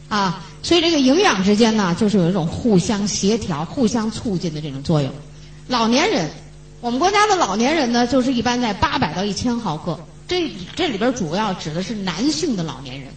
[0.10, 5.12] 啊，所以这个营养之间呢，就是有一种互相协调、互相促进的这种作用。
[5.68, 6.30] 老年人。
[6.82, 9.98] 我们国家的老年人呢，就是一般在八百到一千毫克。
[10.28, 13.10] 这这里边主要指的是男性的老年人，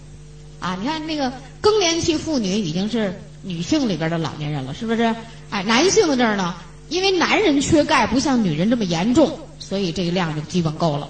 [0.61, 5.13] 啊，你看那个更年期妇女已经是女性里边的老年人了，是不是？
[5.51, 6.55] 哎，男性的这儿呢，
[6.89, 9.37] 因为男人缺钙不像女人这么严重，
[9.67, 11.09] 所以这个量就基本够了。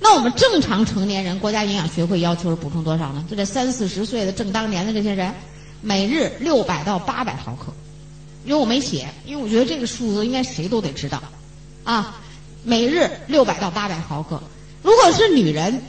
[0.00, 3.24] 那我们正常成年人，国家营养学会要求是补充多少呢？
[3.28, 5.34] 就这三四十岁的正当年的这些人，
[5.82, 7.72] 每日六百到八百毫克。
[8.46, 11.22] 因为我没写，因为我觉得这个数字应该谁都得知道。
[11.84, 12.18] 啊，
[12.64, 14.42] 每日六百到八百毫克。
[14.82, 15.82] 如果是女人，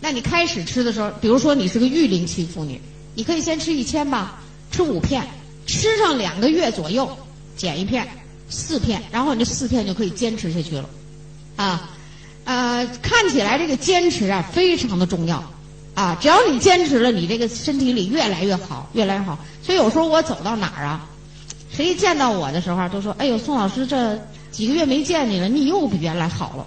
[0.00, 2.78] 那你开始吃的时候，比如说你是个育龄期妇女，
[3.14, 5.26] 你可以先吃一千吧，吃五片，
[5.66, 7.16] 吃上两个月左右，
[7.56, 8.06] 减一片，
[8.50, 10.86] 四片，然后你这四片就可以坚持下去了。
[11.56, 11.90] 啊，
[12.44, 15.42] 呃，看起来这个坚持啊非常的重要，
[15.94, 19.38] 啊，只要你坚持了，你这个身体里越来越好，越来越好。
[19.62, 21.06] 所以有时候我走到哪儿啊，
[21.74, 24.18] 谁一见到我的时候都说：“哎呦，宋老师这。”
[24.52, 26.66] 几个月没见你了，你又比原来好了，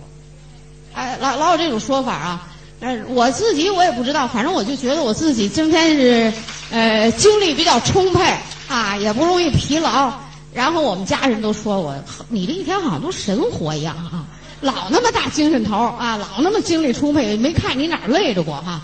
[0.93, 2.47] 哎，老老有这种说法啊。
[2.81, 6.31] 呃，我自己我也不知道，反正我就觉得我自己今天是
[6.69, 8.31] 呃精力比较充沛
[8.67, 10.13] 啊，也不容易疲劳。
[10.53, 11.95] 然后我们家人都说我，
[12.27, 14.27] 你这一天好像都神活一样啊，
[14.61, 18.81] 老那么大精神头啊，老那么精力充沛，没看你哪累着过哈。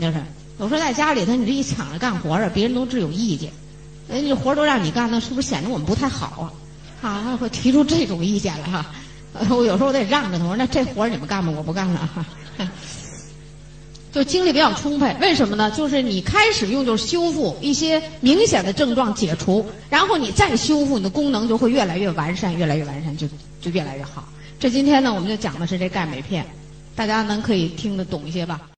[0.00, 0.22] 就是，
[0.58, 3.52] 有时候在家里头，你这一抢着干活啊，别人都只有意见，
[4.08, 6.52] 人家活都让你干，那是不是显得我们不太好
[7.02, 7.08] 啊？
[7.08, 8.86] 啊，会提出这种意见来哈，
[9.50, 12.26] 我有时候我得让着他，我说那这活你们干吧，我不干了哈。
[14.12, 15.68] 就精力比较充沛，为什么呢？
[15.72, 23.26] 就是你开始用就是修复一些明显的症状解除，然后你再修复，你的功能就会越来越完善，越来越完善，就
[23.60, 24.24] 就越来越好。
[24.58, 26.46] 这今天呢，我们就讲的是这钙镁片，
[26.96, 28.70] 大家能可以听得懂一些吧？